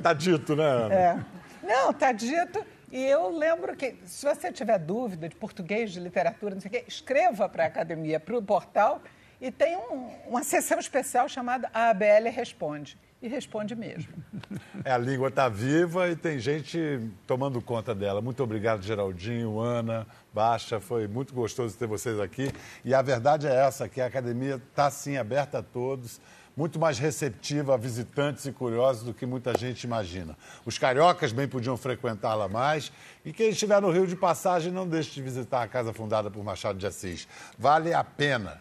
tá 0.00 0.12
dito, 0.12 0.54
né? 0.54 0.64
É. 0.92 1.18
Não, 1.60 1.92
tá 1.92 2.12
dito. 2.12 2.64
E 2.92 3.04
eu 3.04 3.36
lembro 3.36 3.74
que, 3.74 3.96
se 4.06 4.24
você 4.24 4.52
tiver 4.52 4.78
dúvida 4.78 5.28
de 5.28 5.34
português, 5.34 5.90
de 5.90 5.98
literatura, 5.98 6.54
não 6.54 6.60
sei 6.60 6.68
o 6.68 6.72
quê, 6.72 6.84
escreva 6.86 7.48
para 7.48 7.64
a 7.64 7.66
academia, 7.66 8.20
para 8.20 8.38
o 8.38 8.42
portal, 8.42 9.02
e 9.40 9.50
tem 9.50 9.76
um, 9.76 10.12
uma 10.28 10.44
sessão 10.44 10.78
especial 10.78 11.28
chamada 11.28 11.68
A 11.74 11.90
ABL 11.90 12.30
Responde. 12.32 12.96
E 13.22 13.28
responde 13.28 13.74
mesmo. 13.74 14.12
É, 14.82 14.92
a 14.92 14.98
língua 14.98 15.28
está 15.28 15.46
viva 15.46 16.08
e 16.08 16.16
tem 16.16 16.38
gente 16.38 16.78
tomando 17.26 17.60
conta 17.60 17.94
dela. 17.94 18.22
Muito 18.22 18.42
obrigado, 18.42 18.82
Geraldinho, 18.82 19.60
Ana, 19.60 20.06
Baixa. 20.32 20.80
Foi 20.80 21.06
muito 21.06 21.34
gostoso 21.34 21.76
ter 21.76 21.86
vocês 21.86 22.18
aqui. 22.18 22.50
E 22.82 22.94
a 22.94 23.02
verdade 23.02 23.46
é 23.46 23.54
essa, 23.54 23.86
que 23.90 24.00
a 24.00 24.06
academia 24.06 24.54
está, 24.54 24.90
sim, 24.90 25.18
aberta 25.18 25.58
a 25.58 25.62
todos 25.62 26.18
muito 26.56 26.78
mais 26.78 26.98
receptiva 26.98 27.74
a 27.74 27.76
visitantes 27.76 28.44
e 28.44 28.52
curiosos 28.52 29.02
do 29.02 29.14
que 29.14 29.24
muita 29.24 29.56
gente 29.56 29.84
imagina. 29.84 30.36
Os 30.64 30.78
cariocas 30.78 31.32
bem 31.32 31.48
podiam 31.48 31.76
frequentá-la 31.76 32.48
mais 32.48 32.92
e 33.24 33.32
quem 33.32 33.50
estiver 33.50 33.80
no 33.80 33.90
Rio 33.90 34.06
de 34.06 34.16
passagem 34.16 34.72
não 34.72 34.86
deixe 34.86 35.10
de 35.10 35.22
visitar 35.22 35.62
a 35.62 35.68
casa 35.68 35.92
fundada 35.92 36.30
por 36.30 36.44
Machado 36.44 36.78
de 36.78 36.86
Assis. 36.86 37.26
Vale 37.58 37.94
a 37.94 38.04
pena. 38.04 38.60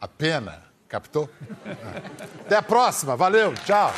A 0.00 0.06
pena. 0.06 0.73
Captou? 0.94 1.28
Até 2.46 2.54
a 2.54 2.62
próxima. 2.62 3.16
Valeu. 3.16 3.52
Tchau. 3.66 3.92